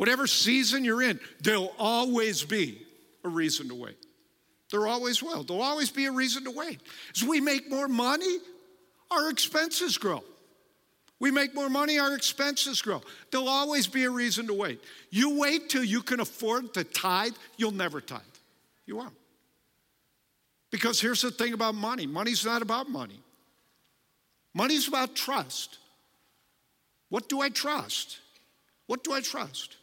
Whatever 0.02 0.26
season 0.26 0.84
you're 0.84 1.04
in, 1.04 1.20
there'll 1.42 1.76
always 1.78 2.42
be 2.42 2.82
a 3.24 3.30
reason 3.30 3.70
to 3.70 3.76
wait. 3.76 4.04
There 4.72 4.88
always 4.88 5.22
will. 5.22 5.44
There'll 5.44 5.62
always 5.62 5.92
be 5.92 6.08
a 6.08 6.12
reason 6.12 6.44
to 6.46 6.50
wait. 6.50 6.82
As 7.16 7.24
we 7.24 7.40
make 7.40 7.70
more 7.70 7.88
money, 7.88 8.40
our 9.12 9.30
expenses 9.30 10.00
grow. 10.00 10.24
We 11.20 11.30
make 11.30 11.54
more 11.54 11.70
money, 11.70 12.00
our 12.00 12.16
expenses 12.16 12.82
grow. 12.82 13.04
There'll 13.30 13.48
always 13.48 13.86
be 13.86 14.06
a 14.06 14.10
reason 14.10 14.48
to 14.48 14.56
wait. 14.56 14.84
You 15.12 15.38
wait 15.38 15.70
till 15.70 15.84
you 15.84 16.02
can 16.02 16.20
afford 16.20 16.74
to 16.74 16.84
tithe, 16.84 17.36
you'll 17.58 17.70
never 17.70 18.02
tithe. 18.02 18.22
You 18.88 18.96
won't. 18.96 19.14
Because 20.72 21.00
here's 21.00 21.22
the 21.22 21.30
thing 21.30 21.54
about 21.54 21.76
money 21.76 22.08
money's 22.08 22.44
not 22.44 22.64
about 22.64 22.90
money, 22.90 23.20
money's 24.56 24.88
about 24.88 25.16
trust. 25.16 25.78
What 27.10 27.30
do 27.30 27.40
I 27.40 27.50
trust? 27.50 28.18
What 28.88 29.04
do 29.04 29.14
I 29.14 29.22
trust? 29.22 29.78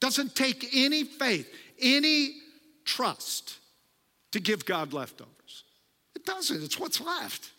Doesn't 0.00 0.34
take 0.34 0.70
any 0.72 1.04
faith, 1.04 1.52
any 1.80 2.34
trust 2.84 3.58
to 4.32 4.40
give 4.40 4.64
God 4.64 4.92
leftovers. 4.92 5.64
It 6.14 6.24
doesn't, 6.24 6.62
it's 6.62 6.78
what's 6.78 7.00
left. 7.00 7.50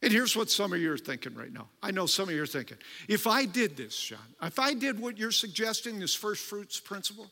And 0.00 0.12
here's 0.12 0.36
what 0.36 0.48
some 0.48 0.72
of 0.72 0.78
you 0.78 0.92
are 0.92 0.98
thinking 0.98 1.34
right 1.34 1.52
now. 1.52 1.68
I 1.82 1.90
know 1.90 2.06
some 2.06 2.28
of 2.28 2.34
you 2.34 2.42
are 2.42 2.46
thinking 2.46 2.76
if 3.08 3.26
I 3.26 3.44
did 3.44 3.76
this, 3.76 3.98
John, 4.00 4.18
if 4.42 4.58
I 4.58 4.74
did 4.74 5.00
what 5.00 5.18
you're 5.18 5.32
suggesting, 5.32 5.98
this 5.98 6.14
first 6.14 6.44
fruits 6.44 6.78
principle, 6.78 7.26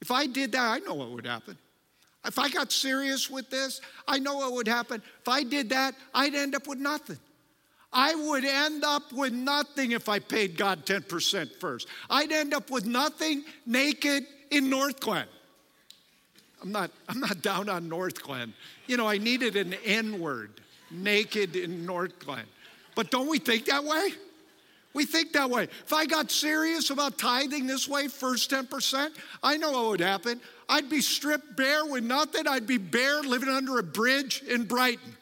if 0.00 0.10
I 0.10 0.26
did 0.26 0.52
that, 0.52 0.66
I 0.66 0.78
know 0.80 0.94
what 0.94 1.10
would 1.10 1.26
happen. 1.26 1.56
If 2.26 2.38
I 2.38 2.48
got 2.48 2.72
serious 2.72 3.30
with 3.30 3.50
this, 3.50 3.80
I 4.08 4.18
know 4.18 4.36
what 4.36 4.52
would 4.52 4.68
happen. 4.68 5.02
If 5.20 5.28
I 5.28 5.42
did 5.42 5.70
that, 5.70 5.94
I'd 6.14 6.34
end 6.34 6.54
up 6.54 6.66
with 6.66 6.78
nothing. 6.78 7.18
I 7.94 8.14
would 8.16 8.44
end 8.44 8.84
up 8.84 9.12
with 9.12 9.32
nothing 9.32 9.92
if 9.92 10.08
I 10.08 10.18
paid 10.18 10.56
God 10.56 10.84
10% 10.84 11.60
first. 11.60 11.86
I'd 12.10 12.32
end 12.32 12.52
up 12.52 12.70
with 12.70 12.84
nothing 12.84 13.44
naked 13.64 14.26
in 14.50 14.64
Northglenn. 14.64 15.26
I'm 16.60 16.72
not, 16.72 16.90
I'm 17.08 17.20
not 17.20 17.40
down 17.40 17.68
on 17.68 17.88
Northglenn. 17.88 18.52
You 18.86 18.96
know, 18.96 19.06
I 19.06 19.18
needed 19.18 19.54
an 19.56 19.74
N 19.84 20.18
word, 20.18 20.50
naked 20.90 21.54
in 21.54 21.86
Northglenn. 21.86 22.46
But 22.96 23.10
don't 23.10 23.28
we 23.28 23.38
think 23.38 23.66
that 23.66 23.84
way? 23.84 24.08
We 24.92 25.04
think 25.04 25.32
that 25.32 25.50
way. 25.50 25.64
If 25.64 25.92
I 25.92 26.06
got 26.06 26.30
serious 26.30 26.90
about 26.90 27.18
tithing 27.18 27.66
this 27.66 27.88
way, 27.88 28.08
first 28.08 28.50
10%, 28.50 29.10
I 29.42 29.56
know 29.56 29.72
what 29.72 29.88
would 29.90 30.00
happen. 30.00 30.40
I'd 30.68 30.88
be 30.88 31.00
stripped 31.00 31.56
bare 31.56 31.84
with 31.84 32.04
nothing. 32.04 32.46
I'd 32.46 32.66
be 32.66 32.78
bare 32.78 33.22
living 33.22 33.48
under 33.48 33.78
a 33.78 33.82
bridge 33.82 34.42
in 34.48 34.64
Brighton. 34.64 35.16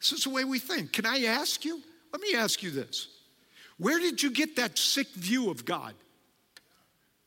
This 0.00 0.12
is 0.12 0.24
the 0.24 0.30
way 0.30 0.44
we 0.44 0.58
think. 0.58 0.92
Can 0.92 1.06
I 1.06 1.24
ask 1.24 1.64
you? 1.64 1.80
Let 2.12 2.22
me 2.22 2.34
ask 2.34 2.62
you 2.62 2.70
this. 2.70 3.08
Where 3.78 3.98
did 3.98 4.22
you 4.22 4.30
get 4.30 4.56
that 4.56 4.78
sick 4.78 5.08
view 5.08 5.50
of 5.50 5.64
God? 5.64 5.94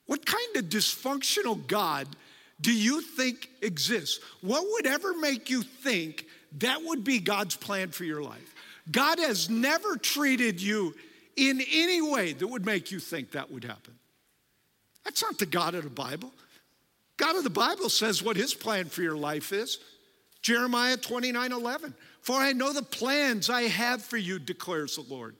What 0.05 0.25
kind 0.25 0.55
of 0.57 0.65
dysfunctional 0.65 1.65
God 1.67 2.07
do 2.59 2.71
you 2.71 3.01
think 3.01 3.49
exists? 3.61 4.19
What 4.41 4.65
would 4.71 4.85
ever 4.85 5.13
make 5.17 5.49
you 5.49 5.61
think 5.61 6.25
that 6.59 6.83
would 6.83 7.03
be 7.03 7.19
God's 7.19 7.55
plan 7.55 7.89
for 7.89 8.03
your 8.03 8.21
life? 8.21 8.53
God 8.91 9.19
has 9.19 9.49
never 9.49 9.95
treated 9.95 10.61
you 10.61 10.93
in 11.35 11.61
any 11.71 12.01
way 12.01 12.33
that 12.33 12.47
would 12.47 12.65
make 12.65 12.91
you 12.91 12.99
think 12.99 13.31
that 13.31 13.51
would 13.51 13.63
happen. 13.63 13.93
That's 15.03 15.21
not 15.21 15.37
the 15.37 15.45
God 15.45 15.75
of 15.75 15.83
the 15.83 15.89
Bible. 15.89 16.31
God 17.17 17.35
of 17.35 17.43
the 17.43 17.49
Bible 17.49 17.89
says 17.89 18.21
what 18.21 18.37
his 18.37 18.53
plan 18.53 18.85
for 18.85 19.01
your 19.01 19.17
life 19.17 19.51
is. 19.51 19.79
Jeremiah 20.41 20.97
29 20.97 21.51
11. 21.51 21.93
For 22.23 22.37
I 22.37 22.53
know 22.53 22.71
the 22.71 22.81
plans 22.81 23.49
I 23.49 23.63
have 23.63 24.01
for 24.01 24.15
you, 24.17 24.39
declares 24.39 24.95
the 24.95 25.01
Lord. 25.13 25.35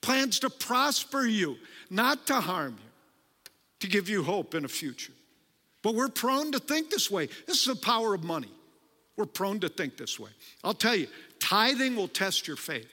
Plans 0.00 0.40
to 0.40 0.50
prosper 0.50 1.24
you, 1.24 1.56
not 1.88 2.26
to 2.26 2.40
harm 2.40 2.76
you, 2.82 2.90
to 3.80 3.86
give 3.86 4.08
you 4.08 4.24
hope 4.24 4.54
in 4.54 4.64
a 4.64 4.68
future. 4.68 5.12
But 5.82 5.94
we're 5.94 6.08
prone 6.08 6.50
to 6.50 6.58
think 6.58 6.90
this 6.90 7.10
way. 7.10 7.28
This 7.46 7.60
is 7.60 7.66
the 7.66 7.76
power 7.76 8.12
of 8.12 8.24
money. 8.24 8.50
We're 9.16 9.26
prone 9.26 9.60
to 9.60 9.68
think 9.68 9.96
this 9.96 10.18
way. 10.18 10.30
I'll 10.64 10.74
tell 10.74 10.96
you, 10.96 11.06
tithing 11.38 11.94
will 11.94 12.08
test 12.08 12.48
your 12.48 12.56
faith. 12.56 12.92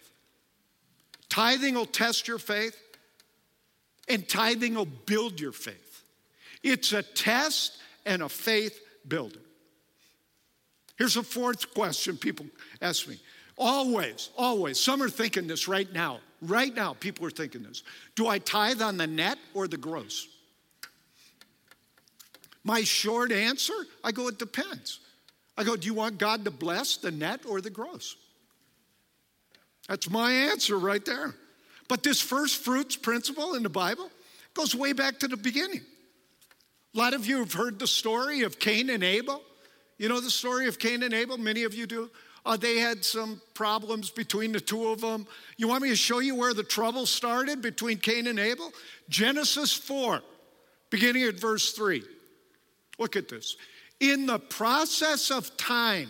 Tithing 1.27 1.73
will 1.73 1.87
test 1.87 2.27
your 2.27 2.37
faith, 2.37 2.77
and 4.07 4.29
tithing 4.29 4.75
will 4.75 4.85
build 4.85 5.39
your 5.39 5.53
faith. 5.53 6.03
It's 6.61 6.93
a 6.93 7.01
test 7.01 7.79
and 8.05 8.21
a 8.21 8.29
faith 8.29 8.79
builder. 9.07 9.39
Here's 11.03 11.17
a 11.17 11.23
fourth 11.23 11.73
question 11.73 12.15
people 12.15 12.45
ask 12.81 13.09
me. 13.09 13.19
Always, 13.57 14.29
always, 14.37 14.79
some 14.79 15.03
are 15.03 15.09
thinking 15.09 15.47
this 15.47 15.67
right 15.67 15.91
now. 15.91 16.21
Right 16.41 16.73
now, 16.73 16.93
people 16.93 17.25
are 17.25 17.29
thinking 17.29 17.61
this. 17.61 17.83
Do 18.15 18.29
I 18.29 18.39
tithe 18.39 18.81
on 18.81 18.95
the 18.95 19.05
net 19.05 19.37
or 19.53 19.67
the 19.67 19.75
gross? 19.75 20.25
My 22.63 22.83
short 22.83 23.33
answer, 23.33 23.73
I 24.01 24.13
go, 24.13 24.29
it 24.29 24.39
depends. 24.39 25.01
I 25.57 25.65
go, 25.65 25.75
do 25.75 25.87
you 25.87 25.93
want 25.93 26.19
God 26.19 26.45
to 26.45 26.51
bless 26.51 26.95
the 26.95 27.11
net 27.11 27.41
or 27.45 27.59
the 27.59 27.69
gross? 27.69 28.15
That's 29.89 30.09
my 30.09 30.31
answer 30.31 30.79
right 30.79 31.03
there. 31.03 31.35
But 31.89 32.03
this 32.03 32.21
first 32.21 32.63
fruits 32.63 32.95
principle 32.95 33.55
in 33.55 33.63
the 33.63 33.69
Bible 33.69 34.09
goes 34.53 34.73
way 34.73 34.93
back 34.93 35.19
to 35.19 35.27
the 35.27 35.35
beginning. 35.35 35.81
A 36.95 36.97
lot 36.97 37.13
of 37.13 37.27
you 37.27 37.39
have 37.39 37.51
heard 37.51 37.77
the 37.77 37.87
story 37.87 38.43
of 38.43 38.57
Cain 38.57 38.89
and 38.89 39.03
Abel. 39.03 39.43
You 39.97 40.09
know 40.09 40.19
the 40.19 40.29
story 40.29 40.67
of 40.67 40.79
Cain 40.79 41.03
and 41.03 41.13
Abel? 41.13 41.37
Many 41.37 41.63
of 41.63 41.73
you 41.73 41.85
do. 41.85 42.09
Uh, 42.45 42.57
they 42.57 42.77
had 42.77 43.05
some 43.05 43.41
problems 43.53 44.09
between 44.09 44.51
the 44.51 44.59
two 44.59 44.87
of 44.89 44.99
them. 44.99 45.25
You 45.57 45.67
want 45.67 45.83
me 45.83 45.89
to 45.89 45.95
show 45.95 46.19
you 46.19 46.35
where 46.35 46.53
the 46.53 46.63
trouble 46.63 47.05
started 47.05 47.61
between 47.61 47.99
Cain 47.99 48.27
and 48.27 48.37
Abel? 48.37 48.71
Genesis 49.07 49.73
4, 49.73 50.21
beginning 50.89 51.23
at 51.23 51.39
verse 51.39 51.71
3. 51.71 52.03
Look 52.99 53.15
at 53.15 53.29
this. 53.29 53.55
In 53.99 54.25
the 54.25 54.39
process 54.39 55.31
of 55.31 55.55
time, 55.55 56.09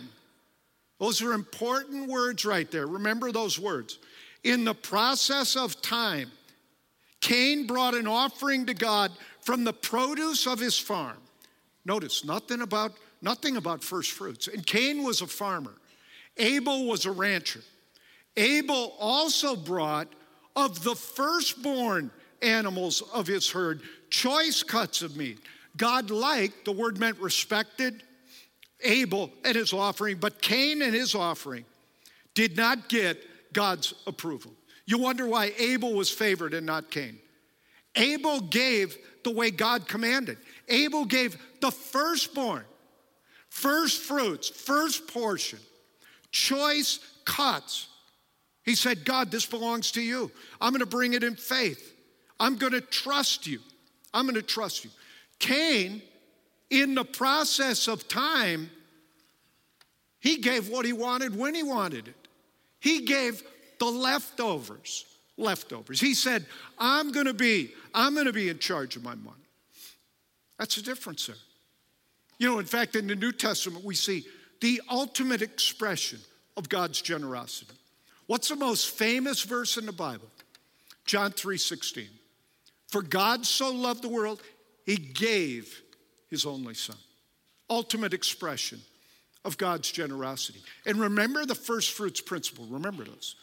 those 0.98 1.22
are 1.22 1.32
important 1.32 2.08
words 2.08 2.44
right 2.44 2.68
there. 2.70 2.86
Remember 2.86 3.30
those 3.30 3.58
words. 3.58 3.98
In 4.42 4.64
the 4.64 4.74
process 4.74 5.56
of 5.56 5.80
time, 5.80 6.30
Cain 7.20 7.66
brought 7.66 7.94
an 7.94 8.06
offering 8.06 8.66
to 8.66 8.74
God 8.74 9.12
from 9.40 9.64
the 9.64 9.72
produce 9.72 10.46
of 10.46 10.58
his 10.58 10.78
farm. 10.78 11.18
Notice 11.84 12.24
nothing 12.24 12.60
about 12.60 12.92
nothing 13.24 13.56
about 13.56 13.82
first 13.82 14.12
fruits. 14.12 14.46
And 14.46 14.64
Cain 14.64 15.02
was 15.02 15.22
a 15.22 15.26
farmer. 15.26 15.74
Abel 16.36 16.86
was 16.86 17.06
a 17.06 17.10
rancher. 17.10 17.60
Abel 18.36 18.94
also 18.98 19.56
brought 19.56 20.08
of 20.54 20.84
the 20.84 20.94
firstborn 20.94 22.10
animals 22.42 23.02
of 23.12 23.26
his 23.26 23.50
herd 23.50 23.80
choice 24.10 24.62
cuts 24.62 25.02
of 25.02 25.16
meat. 25.16 25.38
God 25.76 26.10
liked, 26.10 26.64
the 26.64 26.72
word 26.72 26.98
meant 26.98 27.18
respected, 27.18 28.02
Abel 28.82 29.32
and 29.44 29.56
his 29.56 29.72
offering, 29.72 30.18
but 30.18 30.42
Cain 30.42 30.82
and 30.82 30.94
his 30.94 31.14
offering 31.14 31.64
did 32.34 32.56
not 32.56 32.88
get 32.88 33.18
God's 33.52 33.94
approval. 34.06 34.52
You 34.86 34.98
wonder 34.98 35.26
why 35.26 35.52
Abel 35.58 35.94
was 35.94 36.10
favored 36.10 36.52
and 36.54 36.66
not 36.66 36.90
Cain. 36.90 37.18
Abel 37.96 38.40
gave 38.40 38.96
the 39.22 39.30
way 39.30 39.50
God 39.50 39.88
commanded. 39.88 40.36
Abel 40.68 41.04
gave 41.04 41.36
the 41.60 41.70
firstborn, 41.70 42.64
first 43.54 44.02
fruits, 44.02 44.48
first 44.48 45.06
portion, 45.06 45.60
choice 46.32 46.98
cuts. 47.24 47.86
He 48.64 48.74
said, 48.74 49.04
God, 49.04 49.30
this 49.30 49.46
belongs 49.46 49.92
to 49.92 50.02
you. 50.02 50.32
I'm 50.60 50.72
going 50.72 50.80
to 50.80 50.86
bring 50.86 51.14
it 51.14 51.22
in 51.22 51.36
faith. 51.36 51.94
I'm 52.40 52.56
going 52.56 52.72
to 52.72 52.80
trust 52.80 53.46
you. 53.46 53.60
I'm 54.12 54.24
going 54.24 54.34
to 54.34 54.42
trust 54.42 54.84
you. 54.84 54.90
Cain, 55.38 56.02
in 56.68 56.96
the 56.96 57.04
process 57.04 57.86
of 57.86 58.08
time, 58.08 58.70
he 60.18 60.38
gave 60.38 60.68
what 60.68 60.84
he 60.84 60.92
wanted 60.92 61.36
when 61.36 61.54
he 61.54 61.62
wanted 61.62 62.08
it. 62.08 62.28
He 62.80 63.02
gave 63.02 63.40
the 63.78 63.86
leftovers, 63.86 65.06
leftovers. 65.36 66.00
He 66.00 66.14
said, 66.14 66.44
I'm 66.76 67.12
going 67.12 67.26
to 67.26 67.34
be, 67.34 67.70
I'm 67.94 68.14
going 68.14 68.26
to 68.26 68.32
be 68.32 68.48
in 68.48 68.58
charge 68.58 68.96
of 68.96 69.04
my 69.04 69.14
money. 69.14 69.36
That's 70.58 70.74
the 70.74 70.82
difference 70.82 71.26
there. 71.26 71.36
You 72.38 72.48
know, 72.48 72.58
in 72.58 72.66
fact, 72.66 72.96
in 72.96 73.06
the 73.06 73.14
New 73.14 73.32
Testament, 73.32 73.84
we 73.84 73.94
see 73.94 74.26
the 74.60 74.80
ultimate 74.90 75.42
expression 75.42 76.20
of 76.56 76.68
God's 76.68 77.00
generosity. 77.00 77.74
What's 78.26 78.48
the 78.48 78.56
most 78.56 78.90
famous 78.90 79.42
verse 79.42 79.76
in 79.76 79.86
the 79.86 79.92
Bible? 79.92 80.30
John 81.04 81.32
3:16. 81.32 82.08
For 82.88 83.02
God 83.02 83.44
so 83.44 83.72
loved 83.72 84.02
the 84.02 84.08
world, 84.08 84.42
he 84.86 84.96
gave 84.96 85.82
his 86.30 86.46
only 86.46 86.74
son. 86.74 86.96
Ultimate 87.68 88.14
expression 88.14 88.80
of 89.44 89.58
God's 89.58 89.90
generosity. 89.90 90.62
And 90.86 90.98
remember 90.98 91.44
the 91.44 91.54
first 91.54 91.90
fruits 91.90 92.20
principle. 92.20 92.66
Remember 92.66 93.04
those. 93.04 93.36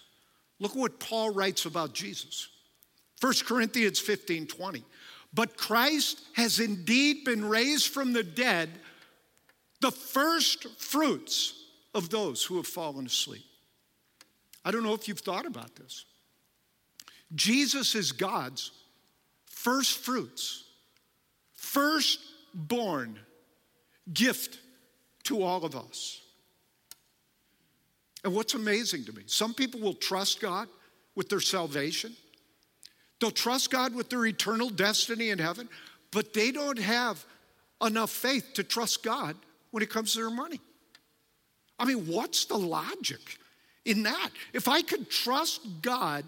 Look 0.60 0.76
what 0.76 1.00
Paul 1.00 1.32
writes 1.32 1.66
about 1.66 1.94
Jesus. 1.94 2.48
1 3.20 3.34
Corinthians 3.46 4.00
15 4.00 4.48
20. 4.48 4.84
But 5.34 5.58
Christ 5.58 6.22
has 6.34 6.60
indeed 6.60 7.24
been 7.24 7.46
raised 7.46 7.88
from 7.88 8.14
the 8.14 8.24
dead, 8.24 8.70
the 9.80 9.92
first 9.92 10.68
fruits 10.78 11.54
of 11.94 12.10
those 12.10 12.44
who 12.44 12.58
have 12.58 12.68
fallen 12.68 13.06
asleep. 13.06 13.46
I 14.64 14.72
don't 14.72 14.84
know 14.84 14.94
if 14.94 15.08
you've 15.08 15.20
thought 15.20 15.46
about 15.46 15.76
this. 15.76 16.06
Jesus 17.34 17.96
is 17.96 18.12
God's 18.12 18.72
first 19.46 20.00
fruits, 20.00 20.66
firstborn 21.54 23.20
gift 24.12 24.60
to 25.24 25.42
all 25.44 25.64
of 25.64 25.76
us. 25.76 26.22
And 28.24 28.36
what's 28.36 28.54
amazing 28.54 29.06
to 29.06 29.14
me, 29.14 29.24
some 29.26 29.54
people 29.54 29.80
will 29.80 29.94
trust 29.94 30.42
God 30.42 30.68
with 31.16 31.30
their 31.30 31.40
salvation. 31.40 32.16
They'll 33.22 33.32
trust 33.32 33.70
God 33.70 33.94
with 33.94 34.10
their 34.10 34.26
eternal 34.26 34.70
destiny 34.70 35.30
in 35.30 35.38
heaven, 35.38 35.70
but 36.10 36.34
they 36.34 36.52
don't 36.52 36.80
have 36.80 37.24
enough 37.82 38.10
faith 38.10 38.54
to 38.56 38.64
trust 38.64 39.04
God 39.04 39.36
when 39.70 39.84
it 39.84 39.92
comes 39.92 40.14
to 40.14 40.20
their 40.20 40.32
money. 40.32 40.60
I 41.80 41.86
mean, 41.86 42.08
what's 42.08 42.46
the 42.46 42.58
logic 42.58 43.38
in 43.86 44.04
that? 44.04 44.30
If 44.54 44.68
I 44.68 44.82
could 44.82 45.10
trust 45.10 45.62
God 45.84 46.26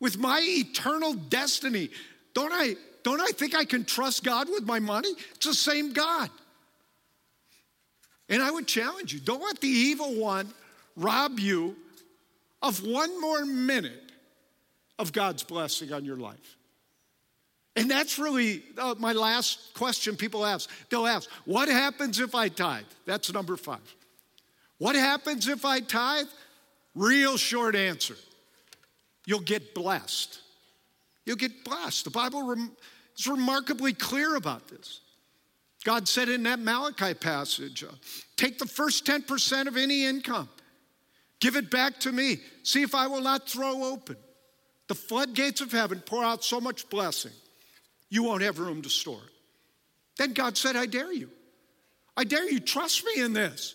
with 0.00 0.18
my 0.18 0.40
eternal 0.42 1.12
destiny, 1.12 1.90
don't 2.32 2.52
I, 2.52 2.76
don't 3.02 3.20
I 3.20 3.28
think 3.28 3.54
I 3.54 3.66
can 3.66 3.84
trust 3.84 4.24
God 4.24 4.48
with 4.48 4.64
my 4.64 4.78
money? 4.78 5.10
It's 5.34 5.46
the 5.46 5.54
same 5.54 5.92
God. 5.92 6.30
And 8.30 8.42
I 8.42 8.50
would 8.50 8.66
challenge 8.66 9.12
you 9.12 9.20
don't 9.20 9.42
let 9.42 9.60
the 9.60 9.68
evil 9.68 10.14
one 10.14 10.52
rob 10.96 11.38
you 11.38 11.76
of 12.62 12.84
one 12.86 13.20
more 13.20 13.44
minute 13.44 14.07
of 14.98 15.12
God's 15.12 15.42
blessing 15.42 15.92
on 15.92 16.04
your 16.04 16.16
life. 16.16 16.56
And 17.76 17.88
that's 17.88 18.18
really 18.18 18.62
uh, 18.76 18.96
my 18.98 19.12
last 19.12 19.72
question 19.74 20.16
people 20.16 20.44
ask. 20.44 20.68
They'll 20.90 21.06
ask, 21.06 21.30
What 21.44 21.68
happens 21.68 22.18
if 22.18 22.34
I 22.34 22.48
tithe? 22.48 22.84
That's 23.06 23.32
number 23.32 23.56
five. 23.56 23.94
What 24.78 24.96
happens 24.96 25.46
if 25.46 25.64
I 25.64 25.80
tithe? 25.80 26.26
Real 26.94 27.36
short 27.36 27.76
answer 27.76 28.16
you'll 29.26 29.40
get 29.40 29.74
blessed. 29.74 30.40
You'll 31.26 31.36
get 31.36 31.62
blessed. 31.62 32.04
The 32.04 32.10
Bible 32.10 32.50
is 33.16 33.26
remarkably 33.26 33.92
clear 33.92 34.36
about 34.36 34.68
this. 34.68 35.00
God 35.84 36.08
said 36.08 36.30
in 36.30 36.42
that 36.44 36.58
Malachi 36.58 37.12
passage 37.12 37.84
uh, 37.84 37.92
take 38.36 38.58
the 38.58 38.66
first 38.66 39.06
10% 39.06 39.66
of 39.66 39.76
any 39.76 40.06
income, 40.06 40.48
give 41.40 41.56
it 41.56 41.70
back 41.70 42.00
to 42.00 42.10
me. 42.10 42.38
See 42.62 42.82
if 42.82 42.94
I 42.94 43.06
will 43.06 43.20
not 43.20 43.46
throw 43.46 43.84
open 43.84 44.16
the 44.88 44.94
floodgates 44.94 45.60
of 45.60 45.70
heaven, 45.70 46.00
pour 46.04 46.24
out 46.24 46.42
so 46.42 46.60
much 46.60 46.88
blessing, 46.88 47.32
you 48.08 48.22
won't 48.22 48.42
have 48.42 48.58
room 48.58 48.82
to 48.82 48.88
store 48.88 49.20
it. 49.24 49.32
Then 50.16 50.32
God 50.32 50.56
said, 50.56 50.76
I 50.76 50.86
dare 50.86 51.12
you. 51.12 51.30
I 52.16 52.24
dare 52.24 52.50
you. 52.50 52.58
Trust 52.58 53.04
me 53.04 53.22
in 53.22 53.32
this. 53.32 53.74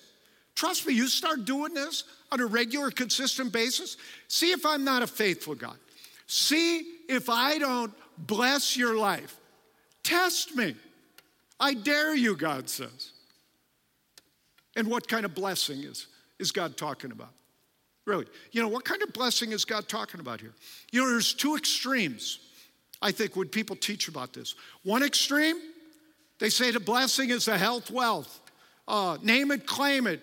Trust 0.55 0.85
me, 0.85 0.93
you 0.93 1.07
start 1.07 1.45
doing 1.45 1.73
this 1.73 2.03
on 2.31 2.39
a 2.39 2.45
regular, 2.45 2.91
consistent 2.91 3.51
basis. 3.53 3.97
See 4.27 4.51
if 4.51 4.65
I'm 4.65 4.83
not 4.83 5.01
a 5.01 5.07
faithful 5.07 5.55
God. 5.55 5.77
See 6.27 6.85
if 7.07 7.29
I 7.29 7.57
don't 7.57 7.93
bless 8.17 8.75
your 8.75 8.97
life. 8.97 9.37
Test 10.03 10.55
me. 10.55 10.75
I 11.59 11.73
dare 11.73 12.15
you, 12.15 12.35
God 12.35 12.69
says. 12.69 13.11
And 14.75 14.87
what 14.87 15.07
kind 15.07 15.25
of 15.25 15.33
blessing 15.33 15.83
is, 15.83 16.07
is 16.39 16.51
God 16.51 16.75
talking 16.75 17.11
about? 17.11 17.31
Really. 18.05 18.25
You 18.51 18.61
know, 18.61 18.67
what 18.67 18.83
kind 18.83 19.01
of 19.01 19.13
blessing 19.13 19.51
is 19.51 19.65
God 19.65 19.87
talking 19.87 20.19
about 20.19 20.41
here? 20.41 20.53
You 20.91 21.01
know, 21.01 21.09
there's 21.09 21.33
two 21.33 21.55
extremes, 21.55 22.39
I 23.01 23.11
think, 23.11 23.35
when 23.35 23.47
people 23.47 23.75
teach 23.75 24.07
about 24.07 24.33
this. 24.33 24.55
One 24.83 25.03
extreme, 25.03 25.57
they 26.39 26.49
say 26.49 26.71
the 26.71 26.79
blessing 26.79 27.29
is 27.29 27.45
the 27.45 27.57
health, 27.57 27.91
wealth, 27.91 28.41
uh, 28.87 29.17
name 29.21 29.51
it, 29.51 29.65
claim 29.65 30.07
it, 30.07 30.21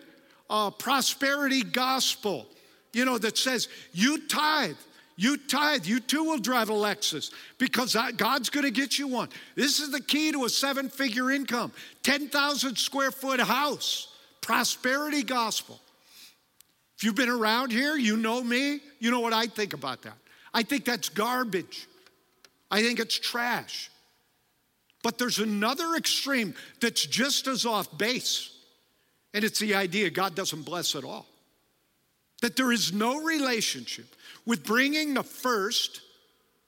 uh, 0.51 0.71
prosperity 0.71 1.63
gospel, 1.63 2.47
you 2.93 3.05
know, 3.05 3.17
that 3.19 3.39
says 3.39 3.69
you 3.93 4.27
tithe. 4.29 4.77
You 5.17 5.37
tithe, 5.37 5.85
you 5.85 6.01
too 6.01 6.25
will 6.25 6.39
drive 6.39 6.71
a 6.71 6.73
Lexus 6.73 7.31
because 7.59 7.95
God's 8.17 8.49
going 8.49 8.65
to 8.65 8.71
get 8.71 8.99
you 8.99 9.07
one. 9.07 9.29
This 9.55 9.79
is 9.79 9.91
the 9.91 10.01
key 10.01 10.33
to 10.33 10.47
a 10.47 10.49
seven 10.49 10.89
figure 10.89 11.31
income 11.31 11.73
10,000 12.05 12.77
square 12.77 13.11
foot 13.11 13.39
house, 13.39 14.09
prosperity 14.41 15.23
gospel. 15.23 15.79
If 17.01 17.05
you've 17.05 17.15
been 17.15 17.31
around 17.31 17.73
here, 17.73 17.97
you 17.97 18.19
know 18.19 18.45
me, 18.45 18.79
you 18.99 19.11
know 19.11 19.21
what 19.21 19.33
I 19.33 19.47
think 19.47 19.73
about 19.73 20.03
that. 20.03 20.19
I 20.53 20.63
think 20.63 20.85
that's 20.85 21.09
garbage. 21.09 21.89
I 22.71 22.83
think 22.83 23.01
it's 23.01 23.19
trash. 23.19 23.91
But 25.03 25.17
there's 25.17 25.39
another 25.39 25.95
extreme 25.95 26.53
that's 26.79 27.07
just 27.07 27.47
as 27.47 27.65
off 27.65 27.97
base, 27.97 28.55
and 29.33 29.45
it's 29.45 29.59
the 29.59 29.77
idea 29.77 30.11
God 30.11 30.35
doesn't 30.35 30.65
bless 30.65 30.95
at 30.95 31.03
all. 31.03 31.25
That 32.43 32.57
there 32.57 32.71
is 32.71 32.93
no 32.93 33.23
relationship 33.23 34.15
with 34.45 34.63
bringing 34.63 35.15
the 35.15 35.23
first 35.23 36.03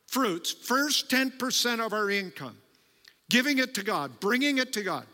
fruits, 0.07 0.51
first 0.51 1.11
10% 1.11 1.85
of 1.85 1.93
our 1.93 2.09
income, 2.09 2.57
giving 3.29 3.59
it 3.59 3.75
to 3.75 3.83
God, 3.83 4.19
bringing 4.19 4.57
it 4.57 4.73
to 4.73 4.83
God, 4.83 5.05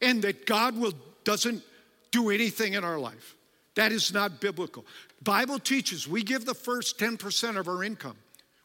and 0.00 0.22
that 0.22 0.46
God 0.46 0.78
will 0.78 0.94
doesn't 1.24 1.62
do 2.10 2.30
anything 2.30 2.72
in 2.72 2.84
our 2.84 2.98
life. 2.98 3.36
That 3.74 3.92
is 3.92 4.12
not 4.12 4.40
biblical. 4.40 4.84
Bible 5.22 5.58
teaches 5.58 6.06
we 6.06 6.22
give 6.22 6.44
the 6.44 6.54
first 6.54 6.98
10% 6.98 7.56
of 7.56 7.68
our 7.68 7.82
income. 7.82 8.16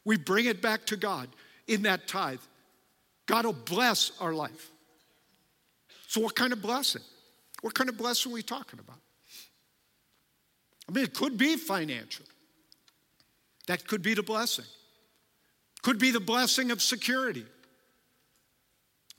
We 0.04 0.18
bring 0.18 0.46
it 0.46 0.62
back 0.62 0.86
to 0.88 0.98
God 0.98 1.30
in 1.68 1.84
that 1.84 2.08
tithe. 2.08 2.40
God 3.26 3.46
will 3.46 3.54
bless 3.54 4.12
our 4.20 4.34
life. 4.34 4.72
So 6.08 6.22
what 6.22 6.36
kind 6.36 6.54
of 6.54 6.62
blessing? 6.62 7.02
What 7.62 7.74
kind 7.74 7.90
of 7.90 7.98
blessing 7.98 8.32
are 8.32 8.36
we 8.36 8.42
talking 8.42 8.80
about? 8.80 9.00
I 10.88 10.94
mean, 10.94 11.04
it 11.04 11.14
could 11.14 11.38
be 11.38 11.58
financial. 11.58 12.26
That 13.68 13.86
could 13.88 14.02
be 14.02 14.14
the 14.14 14.24
blessing. 14.24 14.66
Could 15.82 16.00
be 16.00 16.12
the 16.12 16.20
blessing 16.22 16.72
of 16.72 16.82
security. 16.82 17.46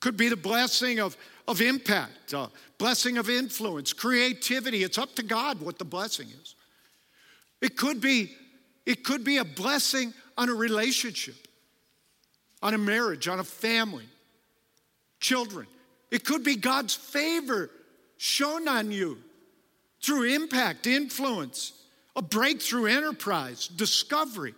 Could 0.00 0.16
be 0.16 0.28
the 0.28 0.36
blessing 0.36 1.00
of, 1.00 1.16
of 1.46 1.60
impact, 1.60 2.32
uh, 2.32 2.48
blessing 2.78 3.18
of 3.18 3.28
influence, 3.28 3.92
creativity. 3.92 4.82
It's 4.82 4.98
up 4.98 5.14
to 5.16 5.22
God 5.22 5.60
what 5.60 5.78
the 5.78 5.84
blessing 5.84 6.28
is. 6.40 6.54
It 7.60 7.76
could 7.76 8.00
be, 8.00 8.30
it 8.86 9.04
could 9.04 9.24
be 9.24 9.38
a 9.38 9.44
blessing 9.44 10.14
on 10.36 10.48
a 10.48 10.54
relationship, 10.54 11.34
on 12.62 12.74
a 12.74 12.78
marriage, 12.78 13.26
on 13.26 13.40
a 13.40 13.44
family, 13.44 14.08
children. 15.20 15.66
It 16.10 16.24
could 16.24 16.44
be 16.44 16.56
God's 16.56 16.94
favor 16.94 17.70
shown 18.16 18.68
on 18.68 18.92
you 18.92 19.18
through 20.00 20.34
impact, 20.34 20.86
influence, 20.86 21.72
a 22.14 22.22
breakthrough 22.22 22.86
enterprise, 22.86 23.68
discovery. 23.68 24.54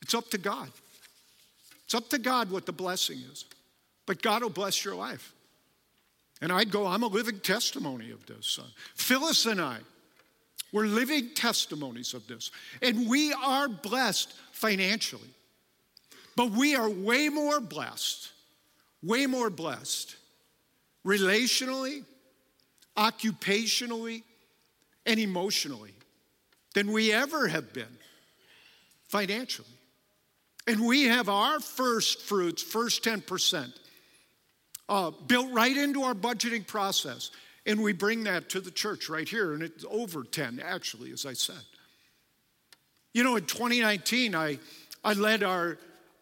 It's 0.00 0.14
up 0.14 0.30
to 0.30 0.38
God. 0.38 0.70
It's 1.84 1.94
up 1.94 2.08
to 2.10 2.18
God 2.18 2.50
what 2.50 2.66
the 2.66 2.72
blessing 2.72 3.18
is. 3.32 3.44
But 4.06 4.22
God 4.22 4.42
will 4.42 4.50
bless 4.50 4.84
your 4.84 4.94
life. 4.94 5.34
And 6.40 6.52
I'd 6.52 6.70
go, 6.70 6.86
I'm 6.86 7.02
a 7.02 7.08
living 7.08 7.40
testimony 7.40 8.10
of 8.10 8.24
this. 8.26 8.60
Phyllis 8.94 9.46
and 9.46 9.60
I, 9.60 9.78
we're 10.72 10.86
living 10.86 11.30
testimonies 11.34 12.14
of 12.14 12.26
this. 12.26 12.50
And 12.82 13.08
we 13.08 13.32
are 13.32 13.68
blessed 13.68 14.32
financially. 14.52 15.34
But 16.36 16.52
we 16.52 16.76
are 16.76 16.88
way 16.88 17.28
more 17.28 17.60
blessed, 17.60 18.30
way 19.02 19.26
more 19.26 19.50
blessed 19.50 20.14
relationally, 21.04 22.04
occupationally, 22.96 24.22
and 25.06 25.18
emotionally 25.18 25.94
than 26.74 26.92
we 26.92 27.12
ever 27.12 27.48
have 27.48 27.72
been 27.72 27.98
financially. 29.08 29.66
And 30.66 30.86
we 30.86 31.04
have 31.04 31.28
our 31.30 31.60
first 31.60 32.22
fruits, 32.22 32.62
first 32.62 33.02
10%, 33.02 33.72
uh, 34.88 35.10
built 35.10 35.52
right 35.52 35.76
into 35.76 36.02
our 36.02 36.14
budgeting 36.14 36.66
process. 36.66 37.30
And 37.66 37.82
we 37.82 37.92
bring 37.92 38.24
that 38.24 38.48
to 38.50 38.60
the 38.60 38.70
church 38.70 39.08
right 39.08 39.28
here, 39.28 39.52
and 39.52 39.62
it's 39.62 39.84
over 39.90 40.24
10, 40.24 40.60
actually, 40.64 41.12
as 41.12 41.26
I 41.26 41.34
said. 41.34 41.60
You 43.12 43.24
know, 43.24 43.36
in 43.36 43.44
2019, 43.44 44.34
I, 44.34 44.58
I 45.04 45.12
led 45.12 45.42
our, 45.42 45.78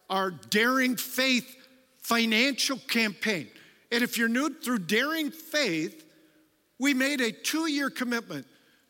our 0.09 0.31
Daring 0.31 0.97
Faith 0.97 1.55
financial 1.99 2.77
campaign. 2.87 3.47
And 3.91 4.03
if 4.03 4.17
you're 4.17 4.29
new 4.29 4.53
through 4.53 4.79
Daring 4.79 5.31
Faith, 5.31 6.03
we 6.79 6.93
made 6.93 7.21
a 7.21 7.31
two 7.31 7.69
year 7.69 7.89
commitment 7.89 8.45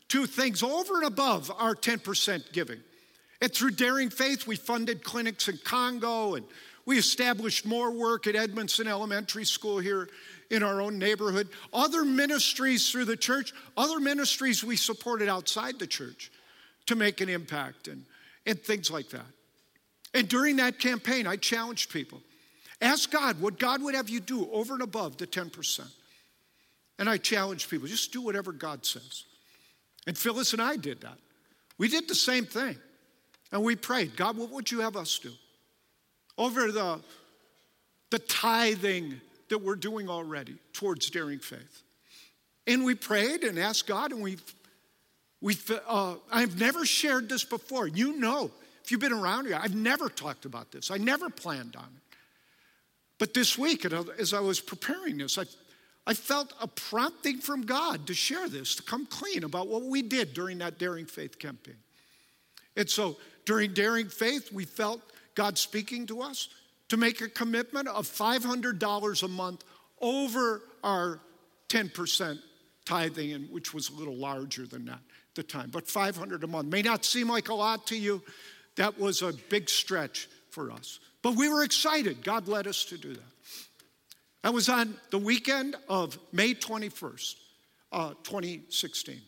to 0.09 0.25
things 0.25 0.63
over 0.63 0.97
and 0.97 1.05
above 1.05 1.51
our 1.57 1.75
10% 1.75 2.51
giving. 2.51 2.79
And 3.41 3.53
through 3.53 3.71
Daring 3.71 4.09
Faith, 4.09 4.47
we 4.47 4.55
funded 4.55 5.03
clinics 5.03 5.47
in 5.47 5.59
Congo 5.63 6.35
and 6.35 6.45
we 6.87 6.97
established 6.97 7.65
more 7.65 7.91
work 7.91 8.27
at 8.27 8.35
Edmondson 8.37 8.87
Elementary 8.87 9.43
School 9.43 9.77
here 9.77 10.07
in 10.49 10.63
our 10.63 10.81
own 10.81 10.97
neighborhood. 10.97 11.49
Other 11.73 12.05
ministries 12.05 12.89
through 12.89 13.05
the 13.05 13.17
church, 13.17 13.53
other 13.75 13.99
ministries 13.99 14.63
we 14.63 14.77
supported 14.77 15.27
outside 15.27 15.79
the 15.79 15.85
church 15.85 16.31
to 16.85 16.95
make 16.95 17.19
an 17.19 17.27
impact 17.27 17.89
and, 17.89 18.05
and 18.45 18.57
things 18.57 18.89
like 18.89 19.09
that. 19.09 19.25
And 20.13 20.29
during 20.29 20.55
that 20.55 20.79
campaign, 20.79 21.27
I 21.27 21.35
challenged 21.35 21.91
people 21.91 22.21
ask 22.79 23.11
God 23.11 23.41
what 23.41 23.59
God 23.59 23.81
would 23.81 23.93
have 23.93 24.07
you 24.07 24.21
do 24.21 24.49
over 24.51 24.73
and 24.73 24.83
above 24.83 25.17
the 25.17 25.27
10%. 25.27 25.81
And 26.99 27.09
I 27.09 27.17
challenged 27.17 27.69
people 27.69 27.87
just 27.87 28.13
do 28.13 28.21
whatever 28.21 28.53
God 28.53 28.85
says. 28.85 29.25
And 30.05 30.17
Phyllis 30.17 30.53
and 30.53 30.61
I 30.61 30.77
did 30.77 31.01
that. 31.01 31.17
We 31.77 31.89
did 31.89 32.07
the 32.07 32.15
same 32.15 32.45
thing. 32.45 32.77
And 33.51 33.61
we 33.61 33.75
prayed, 33.75 34.15
God, 34.15 34.37
what 34.37 34.51
would 34.51 34.71
you 34.71 34.79
have 34.81 34.95
us 34.95 35.19
do? 35.19 35.33
Over 36.37 36.71
the, 36.71 36.99
the 38.09 38.19
tithing 38.19 39.19
that 39.49 39.59
we're 39.59 39.75
doing 39.75 40.09
already 40.09 40.55
towards 40.73 41.09
daring 41.09 41.39
faith. 41.39 41.83
And 42.65 42.83
we 42.83 42.95
prayed 42.95 43.43
and 43.43 43.57
asked 43.57 43.87
God, 43.87 44.11
and 44.11 44.21
we've, 44.21 44.43
we 45.41 45.57
uh, 45.87 46.15
I've 46.31 46.59
never 46.59 46.85
shared 46.85 47.29
this 47.29 47.43
before. 47.43 47.87
You 47.87 48.17
know, 48.17 48.51
if 48.83 48.91
you've 48.91 48.99
been 48.99 49.13
around 49.13 49.45
here, 49.45 49.59
I've 49.61 49.75
never 49.75 50.09
talked 50.09 50.45
about 50.45 50.71
this. 50.71 50.91
I 50.91 50.97
never 50.97 51.29
planned 51.29 51.75
on 51.75 51.85
it. 51.85 52.17
But 53.19 53.33
this 53.33 53.57
week, 53.57 53.85
as 53.85 54.33
I 54.33 54.39
was 54.39 54.59
preparing 54.59 55.17
this, 55.17 55.37
I 55.37 55.45
I 56.07 56.13
felt 56.13 56.53
a 56.61 56.67
prompting 56.67 57.39
from 57.39 57.63
God 57.63 58.07
to 58.07 58.13
share 58.13 58.47
this, 58.47 58.75
to 58.75 58.83
come 58.83 59.05
clean 59.05 59.43
about 59.43 59.67
what 59.67 59.83
we 59.83 60.01
did 60.01 60.33
during 60.33 60.59
that 60.59 60.79
Daring 60.79 61.05
Faith 61.05 61.37
campaign. 61.37 61.75
And 62.77 62.89
so 62.89 63.17
during 63.43 63.73
Daring 63.73 64.07
Faith, 64.07 64.53
we 64.53 64.63
felt 64.63 65.01
God 65.37 65.55
speaking 65.59 66.07
to 66.07 66.21
us 66.21 66.49
to 66.89 66.97
make 66.97 67.21
a 67.21 67.29
commitment 67.29 67.87
of 67.87 68.07
$500 68.07 69.23
a 69.23 69.27
month 69.27 69.63
over 70.01 70.63
our 70.83 71.19
10% 71.69 72.39
tithing, 72.85 73.33
and 73.33 73.51
which 73.51 73.71
was 73.71 73.89
a 73.89 73.93
little 73.93 74.15
larger 74.15 74.65
than 74.65 74.85
that 74.85 74.95
at 74.95 75.35
the 75.35 75.43
time. 75.43 75.69
But 75.69 75.87
500 75.87 76.43
a 76.43 76.47
month 76.47 76.69
may 76.69 76.81
not 76.81 77.05
seem 77.05 77.29
like 77.29 77.49
a 77.49 77.53
lot 77.53 77.85
to 77.87 77.95
you. 77.95 78.23
That 78.77 78.97
was 78.99 79.21
a 79.21 79.31
big 79.49 79.69
stretch 79.69 80.27
for 80.49 80.71
us. 80.71 80.99
But 81.21 81.35
we 81.35 81.49
were 81.49 81.63
excited. 81.63 82.23
God 82.23 82.47
led 82.47 82.65
us 82.65 82.85
to 82.85 82.97
do 82.97 83.13
that. 83.13 83.33
That 84.41 84.55
was 84.55 84.69
on 84.69 84.95
the 85.11 85.19
weekend 85.19 85.75
of 85.87 86.17
May 86.31 86.55
21st, 86.55 87.35
uh, 87.91 88.13
2016. 88.23 89.21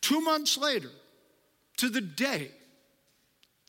Two 0.00 0.20
months 0.20 0.56
later, 0.56 0.90
to 1.78 1.88
the 1.88 2.00
day, 2.00 2.52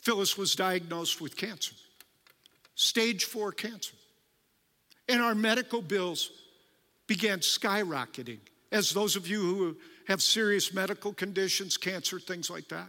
Phyllis 0.04 0.38
was 0.38 0.56
diagnosed 0.56 1.20
with 1.20 1.36
cancer, 1.36 1.74
stage 2.78 3.26
four 3.26 3.52
cancer. 3.52 3.96
And 5.10 5.22
our 5.22 5.36
medical 5.36 5.82
bills 5.82 6.32
began 7.08 7.40
skyrocketing. 7.40 8.40
As 8.72 8.92
those 8.92 9.16
of 9.16 9.28
you 9.28 9.40
who 9.40 9.78
have 10.08 10.22
serious 10.22 10.74
medical 10.74 11.14
conditions, 11.14 11.76
cancer, 11.76 12.20
things 12.20 12.50
like 12.50 12.70
that, 12.70 12.88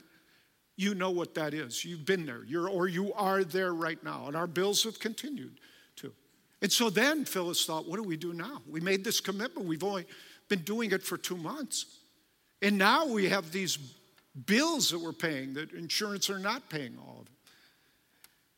you 0.76 0.94
know 0.94 1.10
what 1.10 1.34
that 1.34 1.54
is. 1.54 1.84
You've 1.84 2.04
been 2.04 2.26
there, 2.26 2.44
You're, 2.46 2.68
or 2.68 2.86
you 2.86 3.12
are 3.14 3.42
there 3.42 3.72
right 3.72 4.02
now. 4.04 4.26
And 4.26 4.36
our 4.36 4.46
bills 4.46 4.84
have 4.84 5.00
continued 5.00 5.58
to. 5.96 6.12
and 6.60 6.70
so 6.70 6.90
then 6.90 7.24
Phyllis 7.24 7.64
thought, 7.64 7.88
what 7.88 7.96
do 7.96 8.02
we 8.02 8.16
do 8.16 8.32
now? 8.32 8.62
We 8.68 8.80
made 8.80 9.04
this 9.04 9.20
commitment. 9.20 9.66
We've 9.66 9.82
only 9.82 10.06
been 10.48 10.62
doing 10.62 10.92
it 10.92 11.02
for 11.02 11.16
two 11.16 11.36
months. 11.36 11.86
And 12.60 12.76
now 12.76 13.06
we 13.06 13.28
have 13.28 13.52
these 13.52 13.78
bills 14.46 14.90
that 14.90 14.98
we're 14.98 15.12
paying 15.12 15.54
that 15.54 15.72
insurance 15.72 16.28
are 16.28 16.38
not 16.38 16.68
paying 16.68 16.96
all 16.98 17.20
of 17.22 17.26
it. 17.26 17.37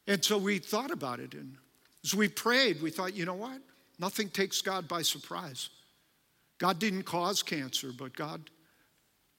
And 0.07 0.25
so 0.25 0.39
we 0.39 0.59
thought 0.59 0.91
about 0.91 1.21
it. 1.21 1.35
And 1.35 1.57
as 2.05 2.15
we 2.15 2.29
prayed, 2.29 2.83
we 2.83 2.91
thought, 2.91 3.15
you 3.15 3.25
know 3.25 3.35
what? 3.35 3.61
Nothing 3.99 4.29
takes 4.29 4.63
God 4.63 4.89
by 4.89 5.03
surprise. 5.03 5.69
God 6.59 6.79
didn't 6.79 7.05
cause 7.05 7.43
cancer, 7.43 7.91
but 7.97 8.15
God, 8.15 8.51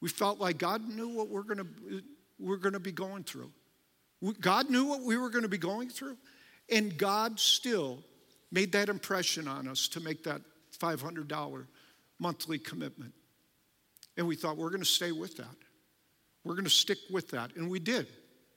we 0.02 0.10
felt 0.10 0.40
like 0.40 0.58
God 0.58 0.88
knew 0.88 1.10
what 1.10 1.30
we're 1.30 1.44
going 1.44 1.60
to 1.60 2.02
we're 2.40 2.58
going 2.58 2.74
to 2.74 2.80
be 2.80 2.92
going 2.92 3.24
through. 3.24 3.52
God 4.40 4.70
knew 4.70 4.86
what 4.86 5.02
we 5.02 5.16
were 5.16 5.30
going 5.30 5.44
to 5.44 5.50
be 5.50 5.60
going 5.60 5.90
through, 5.90 6.18
and 6.72 6.98
God 6.98 7.40
still 7.40 8.04
made 8.52 8.72
that 8.72 8.90
impression 8.90 9.48
on 9.48 9.68
us 9.68 9.88
to 9.90 10.00
make 10.00 10.24
that 10.24 10.42
$500 10.78 11.66
monthly 12.20 12.58
commitment. 12.58 13.14
And 14.18 14.28
we 14.28 14.36
thought, 14.36 14.58
we're 14.58 14.70
going 14.70 14.82
to 14.82 14.86
stay 14.86 15.12
with 15.12 15.38
that. 15.38 15.56
We're 16.44 16.54
going 16.54 16.66
to 16.66 16.70
stick 16.70 16.98
with 17.12 17.30
that. 17.32 17.56
And 17.56 17.70
we 17.70 17.80
did. 17.80 18.08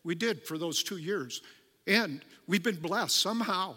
We 0.02 0.14
did 0.14 0.46
for 0.46 0.58
those 0.58 0.82
two 0.82 0.96
years. 0.96 1.42
And 1.86 2.22
we've 2.46 2.62
been 2.62 2.76
blessed 2.76 3.16
somehow 3.16 3.74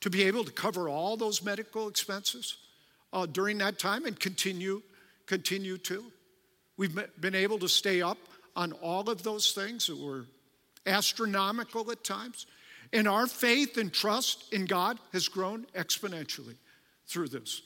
to 0.00 0.10
be 0.10 0.24
able 0.24 0.44
to 0.44 0.52
cover 0.52 0.88
all 0.88 1.16
those 1.16 1.42
medical 1.42 1.88
expenses 1.88 2.56
uh, 3.12 3.26
during 3.26 3.58
that 3.58 3.78
time 3.78 4.06
and 4.06 4.18
continue, 4.18 4.82
continue 5.26 5.78
to. 5.78 6.04
We've 6.76 6.98
been 7.20 7.34
able 7.34 7.58
to 7.58 7.68
stay 7.68 8.00
up 8.00 8.18
on 8.56 8.72
all 8.72 9.10
of 9.10 9.22
those 9.22 9.52
things 9.52 9.86
that 9.86 9.98
were 9.98 10.24
astronomical 10.86 11.90
at 11.90 12.02
times. 12.04 12.46
And 12.92 13.06
our 13.06 13.26
faith 13.26 13.76
and 13.76 13.92
trust 13.92 14.52
in 14.52 14.66
God 14.66 14.98
has 15.12 15.28
grown 15.28 15.66
exponentially 15.76 16.56
through 17.06 17.28
this. 17.28 17.62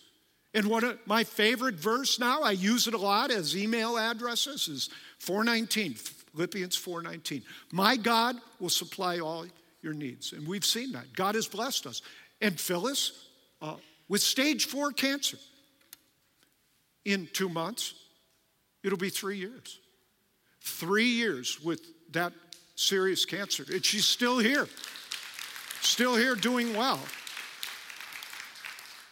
And 0.53 0.67
one 0.67 0.85
of 0.85 0.99
my 1.07 1.25
favorite 1.25 1.75
verse 1.75 2.19
now, 2.19 2.43
I 2.43 2.53
use 2.53 2.87
it 2.87 2.95
a 2.95 2.99
lot 2.99 3.31
as 3.31 3.57
email 3.57 3.99
addresses, 3.99 4.69
is 4.69 4.91
419, 5.19 5.97
Philippians 6.35 6.77
419. 6.77 7.43
My 7.73 7.97
God 7.97 8.37
will 8.59 8.69
supply 8.69 9.21
all 9.21 9.47
your 9.83 9.95
needs. 9.95 10.33
And 10.33 10.47
we've 10.47 10.65
seen 10.65 10.93
that. 10.93 11.13
God 11.15 11.35
has 11.35 11.47
blessed 11.47 11.87
us. 11.87 12.03
And 12.41 12.59
Phyllis, 12.59 13.27
uh, 13.63 13.77
with 14.09 14.21
stage 14.21 14.67
four 14.67 14.93
cancer, 14.93 15.39
in 17.05 17.29
two 17.33 17.49
months, 17.49 17.95
it'll 18.83 18.99
be 18.99 19.11
three 19.11 19.39
years. 19.39 19.79
Three 20.61 21.09
years 21.09 21.61
with 21.63 21.81
that 22.13 22.33
serious 22.75 23.25
cancer. 23.25 23.65
And 23.71 23.85
she's 23.85 24.07
still 24.07 24.39
here. 24.39 24.67
Still 25.83 26.17
here 26.17 26.35
doing 26.35 26.75
well. 26.75 27.01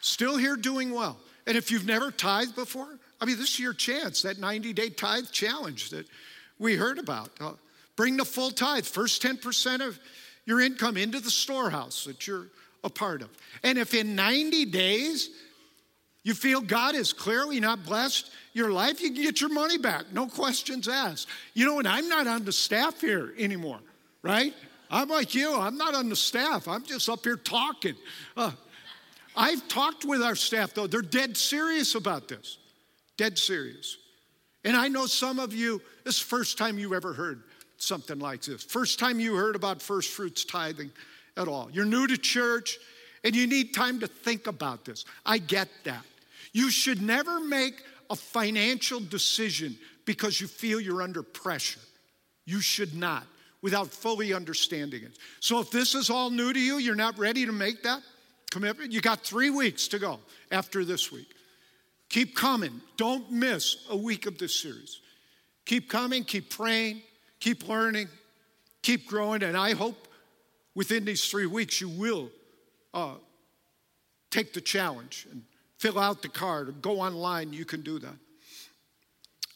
Still 0.00 0.36
here 0.36 0.56
doing 0.56 0.92
well. 0.92 1.18
And 1.46 1.56
if 1.56 1.70
you've 1.70 1.86
never 1.86 2.10
tithed 2.10 2.54
before, 2.54 2.98
I 3.20 3.24
mean, 3.24 3.36
this 3.36 3.50
is 3.50 3.60
your 3.60 3.74
chance, 3.74 4.22
that 4.22 4.38
90 4.38 4.72
day 4.72 4.88
tithe 4.88 5.30
challenge 5.30 5.90
that 5.90 6.06
we 6.62 6.76
heard 6.76 6.98
about. 6.98 7.30
Uh, 7.40 7.52
bring 7.96 8.16
the 8.16 8.24
full 8.24 8.50
tithe, 8.50 8.86
first 8.86 9.22
10% 9.22 9.86
of 9.86 9.98
your 10.46 10.60
income 10.60 10.96
into 10.96 11.20
the 11.20 11.30
storehouse 11.30 12.04
that 12.04 12.26
you're 12.26 12.46
a 12.84 12.88
part 12.88 13.22
of. 13.22 13.28
And 13.62 13.76
if 13.76 13.94
in 13.94 14.14
90 14.14 14.66
days 14.66 15.30
you 16.24 16.34
feel 16.34 16.60
God 16.60 16.94
is 16.94 17.12
clearly 17.12 17.60
not 17.60 17.84
blessed 17.84 18.30
your 18.52 18.70
life, 18.70 19.00
you 19.00 19.12
can 19.12 19.22
get 19.22 19.40
your 19.40 19.50
money 19.52 19.76
back, 19.76 20.12
no 20.12 20.26
questions 20.26 20.88
asked. 20.88 21.28
You 21.54 21.66
know, 21.66 21.78
and 21.78 21.88
I'm 21.88 22.08
not 22.08 22.26
on 22.26 22.44
the 22.44 22.52
staff 22.52 23.00
here 23.00 23.34
anymore, 23.38 23.80
right? 24.22 24.54
I'm 24.90 25.08
like 25.08 25.34
you, 25.34 25.54
I'm 25.54 25.76
not 25.76 25.94
on 25.94 26.08
the 26.08 26.16
staff, 26.16 26.68
I'm 26.68 26.84
just 26.84 27.08
up 27.08 27.24
here 27.24 27.36
talking. 27.36 27.94
Uh, 28.36 28.52
I've 29.34 29.66
talked 29.68 30.04
with 30.04 30.22
our 30.22 30.36
staff, 30.36 30.74
though, 30.74 30.86
they're 30.86 31.02
dead 31.02 31.36
serious 31.36 31.94
about 31.94 32.28
this, 32.28 32.58
dead 33.16 33.38
serious. 33.38 33.96
And 34.64 34.76
I 34.76 34.88
know 34.88 35.06
some 35.06 35.38
of 35.38 35.52
you, 35.52 35.82
this 36.04 36.16
is 36.16 36.22
the 36.22 36.28
first 36.28 36.58
time 36.58 36.78
you 36.78 36.94
ever 36.94 37.12
heard 37.12 37.42
something 37.76 38.18
like 38.18 38.42
this. 38.42 38.62
First 38.62 38.98
time 38.98 39.18
you 39.18 39.34
heard 39.34 39.56
about 39.56 39.82
first 39.82 40.10
fruits 40.10 40.44
tithing 40.44 40.90
at 41.36 41.48
all. 41.48 41.68
You're 41.72 41.84
new 41.84 42.06
to 42.06 42.16
church 42.16 42.78
and 43.24 43.34
you 43.34 43.46
need 43.46 43.74
time 43.74 44.00
to 44.00 44.06
think 44.06 44.46
about 44.46 44.84
this. 44.84 45.04
I 45.26 45.38
get 45.38 45.68
that. 45.84 46.04
You 46.52 46.70
should 46.70 47.02
never 47.02 47.40
make 47.40 47.82
a 48.10 48.16
financial 48.16 49.00
decision 49.00 49.76
because 50.04 50.40
you 50.40 50.46
feel 50.46 50.80
you're 50.80 51.02
under 51.02 51.22
pressure. 51.22 51.80
You 52.44 52.60
should 52.60 52.94
not 52.94 53.26
without 53.62 53.88
fully 53.88 54.32
understanding 54.34 55.04
it. 55.04 55.16
So 55.40 55.60
if 55.60 55.70
this 55.70 55.94
is 55.94 56.10
all 56.10 56.30
new 56.30 56.52
to 56.52 56.58
you, 56.58 56.78
you're 56.78 56.94
not 56.94 57.18
ready 57.18 57.46
to 57.46 57.52
make 57.52 57.82
that 57.84 58.02
commitment, 58.50 58.92
you 58.92 59.00
got 59.00 59.20
three 59.20 59.50
weeks 59.50 59.88
to 59.88 59.98
go 59.98 60.20
after 60.50 60.84
this 60.84 61.10
week. 61.10 61.32
Keep 62.12 62.36
coming. 62.36 62.82
Don't 62.98 63.32
miss 63.32 63.86
a 63.88 63.96
week 63.96 64.26
of 64.26 64.36
this 64.36 64.54
series. 64.54 65.00
Keep 65.64 65.88
coming, 65.88 66.24
keep 66.24 66.50
praying, 66.50 67.00
keep 67.40 67.66
learning, 67.66 68.06
keep 68.82 69.06
growing, 69.06 69.42
and 69.42 69.56
I 69.56 69.72
hope 69.72 70.08
within 70.74 71.06
these 71.06 71.24
three 71.24 71.46
weeks 71.46 71.80
you 71.80 71.88
will 71.88 72.30
uh, 72.92 73.14
take 74.30 74.52
the 74.52 74.60
challenge 74.60 75.26
and 75.30 75.42
fill 75.78 75.98
out 75.98 76.20
the 76.20 76.28
card 76.28 76.68
or 76.68 76.72
go 76.72 77.00
online. 77.00 77.54
You 77.54 77.64
can 77.64 77.80
do 77.80 77.98
that. 78.00 78.16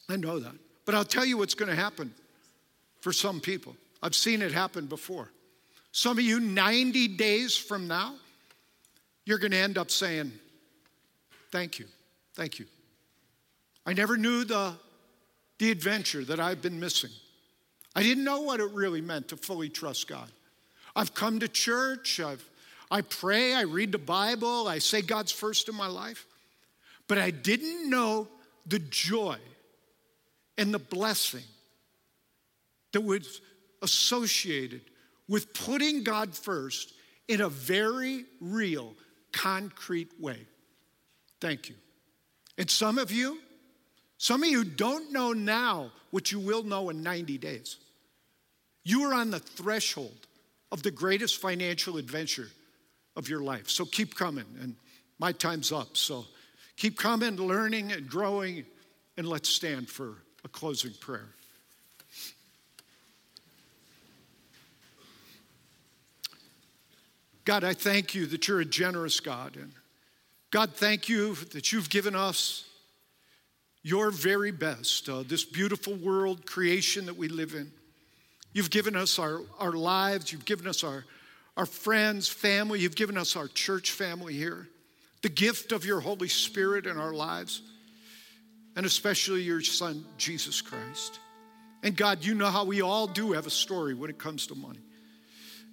I 0.09 0.15
know 0.15 0.39
that. 0.39 0.55
But 0.83 0.95
I'll 0.95 1.05
tell 1.05 1.25
you 1.25 1.37
what's 1.37 1.53
going 1.53 1.69
to 1.69 1.75
happen 1.75 2.11
for 3.01 3.13
some 3.13 3.39
people. 3.39 3.75
I've 4.01 4.15
seen 4.15 4.41
it 4.41 4.51
happen 4.51 4.87
before. 4.87 5.29
Some 5.91 6.17
of 6.17 6.23
you, 6.23 6.39
90 6.39 7.09
days 7.17 7.55
from 7.55 7.87
now, 7.87 8.15
you're 9.25 9.37
going 9.37 9.51
to 9.51 9.57
end 9.57 9.77
up 9.77 9.91
saying, 9.91 10.31
Thank 11.51 11.77
you, 11.77 11.85
thank 12.37 12.59
you. 12.59 12.65
I 13.85 13.93
never 13.93 14.15
knew 14.15 14.45
the, 14.45 14.73
the 15.57 15.71
adventure 15.71 16.23
that 16.25 16.39
I've 16.39 16.61
been 16.61 16.79
missing. 16.79 17.09
I 17.95 18.03
didn't 18.03 18.23
know 18.23 18.41
what 18.41 18.59
it 18.59 18.71
really 18.71 19.01
meant 19.01 19.29
to 19.29 19.37
fully 19.37 19.69
trust 19.69 20.07
God. 20.07 20.29
I've 20.95 21.13
come 21.13 21.39
to 21.39 21.47
church, 21.47 22.19
I've, 22.19 22.47
I 22.91 23.01
pray, 23.01 23.53
I 23.53 23.61
read 23.61 23.91
the 23.91 23.97
Bible, 23.97 24.67
I 24.67 24.77
say 24.77 25.01
God's 25.01 25.31
first 25.31 25.67
in 25.67 25.75
my 25.75 25.87
life, 25.87 26.25
but 27.07 27.17
I 27.17 27.31
didn't 27.31 27.89
know 27.89 28.27
the 28.67 28.79
joy 28.79 29.37
and 30.57 30.73
the 30.73 30.79
blessing 30.79 31.43
that 32.93 33.01
was 33.01 33.41
associated 33.81 34.81
with 35.27 35.53
putting 35.53 36.03
God 36.03 36.35
first 36.35 36.93
in 37.27 37.41
a 37.41 37.49
very 37.49 38.25
real, 38.39 38.93
concrete 39.31 40.09
way. 40.19 40.45
Thank 41.41 41.69
you. 41.69 41.75
And 42.57 42.69
some 42.69 42.97
of 42.97 43.11
you, 43.11 43.39
some 44.17 44.43
of 44.43 44.49
you 44.49 44.63
don't 44.63 45.11
know 45.11 45.33
now 45.33 45.91
what 46.11 46.31
you 46.31 46.39
will 46.39 46.63
know 46.63 46.89
in 46.89 47.03
90 47.03 47.37
days. 47.37 47.77
You 48.83 49.03
are 49.03 49.13
on 49.13 49.31
the 49.31 49.39
threshold 49.39 50.27
of 50.71 50.81
the 50.81 50.91
greatest 50.91 51.37
financial 51.37 51.97
adventure 51.97 52.49
of 53.15 53.29
your 53.29 53.41
life. 53.41 53.69
So 53.69 53.85
keep 53.85 54.15
coming, 54.15 54.45
and 54.61 54.75
my 55.19 55.31
time's 55.31 55.71
up. 55.71 55.97
So 55.97 56.25
keep 56.77 56.97
coming, 56.97 57.35
learning, 57.35 57.91
and 57.91 58.07
growing, 58.07 58.65
and 59.17 59.27
let's 59.27 59.49
stand 59.49 59.89
for 59.89 60.15
a 60.43 60.47
closing 60.47 60.93
prayer. 60.99 61.27
God, 67.45 67.63
I 67.63 67.73
thank 67.73 68.13
you 68.13 68.25
that 68.27 68.47
you're 68.47 68.59
a 68.59 68.65
generous 68.65 69.19
God. 69.19 69.55
And 69.55 69.71
God, 70.49 70.73
thank 70.73 71.09
you 71.09 71.35
that 71.51 71.71
you've 71.71 71.89
given 71.89 72.15
us 72.15 72.63
your 73.83 74.11
very 74.11 74.51
best, 74.51 75.09
uh, 75.09 75.23
this 75.23 75.43
beautiful 75.43 75.93
world 75.95 76.45
creation 76.45 77.05
that 77.05 77.17
we 77.17 77.27
live 77.27 77.53
in. 77.53 77.71
You've 78.53 78.69
given 78.69 78.95
us 78.95 79.19
our, 79.19 79.41
our 79.59 79.73
lives, 79.73 80.31
you've 80.31 80.45
given 80.45 80.67
us 80.67 80.83
our, 80.83 81.05
our 81.57 81.65
friends, 81.65 82.27
family, 82.29 82.79
you've 82.79 82.95
given 82.95 83.17
us 83.17 83.35
our 83.35 83.47
church 83.47 83.91
family 83.91 84.33
here, 84.33 84.67
the 85.21 85.29
gift 85.29 85.73
of 85.73 85.85
your 85.85 85.99
Holy 85.99 86.29
Spirit 86.29 86.85
in 86.85 86.97
our 86.97 87.13
lives, 87.13 87.61
and 88.75 88.85
especially 88.85 89.41
your 89.41 89.61
Son, 89.61 90.05
Jesus 90.17 90.61
Christ. 90.61 91.19
And 91.83 91.95
God, 91.95 92.23
you 92.23 92.35
know 92.35 92.47
how 92.47 92.63
we 92.63 92.81
all 92.81 93.05
do 93.05 93.33
have 93.33 93.47
a 93.47 93.51
story 93.51 93.93
when 93.93 94.09
it 94.09 94.17
comes 94.17 94.47
to 94.47 94.55
money. 94.55 94.79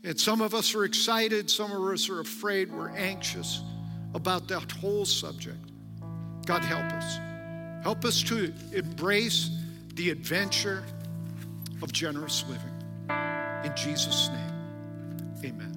And 0.03 0.21
some 0.21 0.41
of 0.41 0.53
us 0.53 0.75
are 0.75 0.85
excited, 0.85 1.49
some 1.49 1.71
of 1.71 1.83
us 1.93 2.09
are 2.11 2.21
afraid, 2.21 2.73
we're 2.73 2.91
anxious 2.91 3.63
about 4.15 4.49
that 4.49 4.71
whole 4.73 5.05
subject. 5.05 5.59
God, 6.47 6.63
help 6.63 6.85
us. 6.93 7.19
Help 7.83 8.05
us 8.05 8.23
to 8.23 8.53
embrace 8.73 9.51
the 9.95 10.11
adventure 10.11 10.83
of 11.83 11.93
generous 11.93 12.45
living. 12.49 12.71
In 13.65 13.77
Jesus' 13.77 14.29
name, 14.29 15.53
amen. 15.53 15.74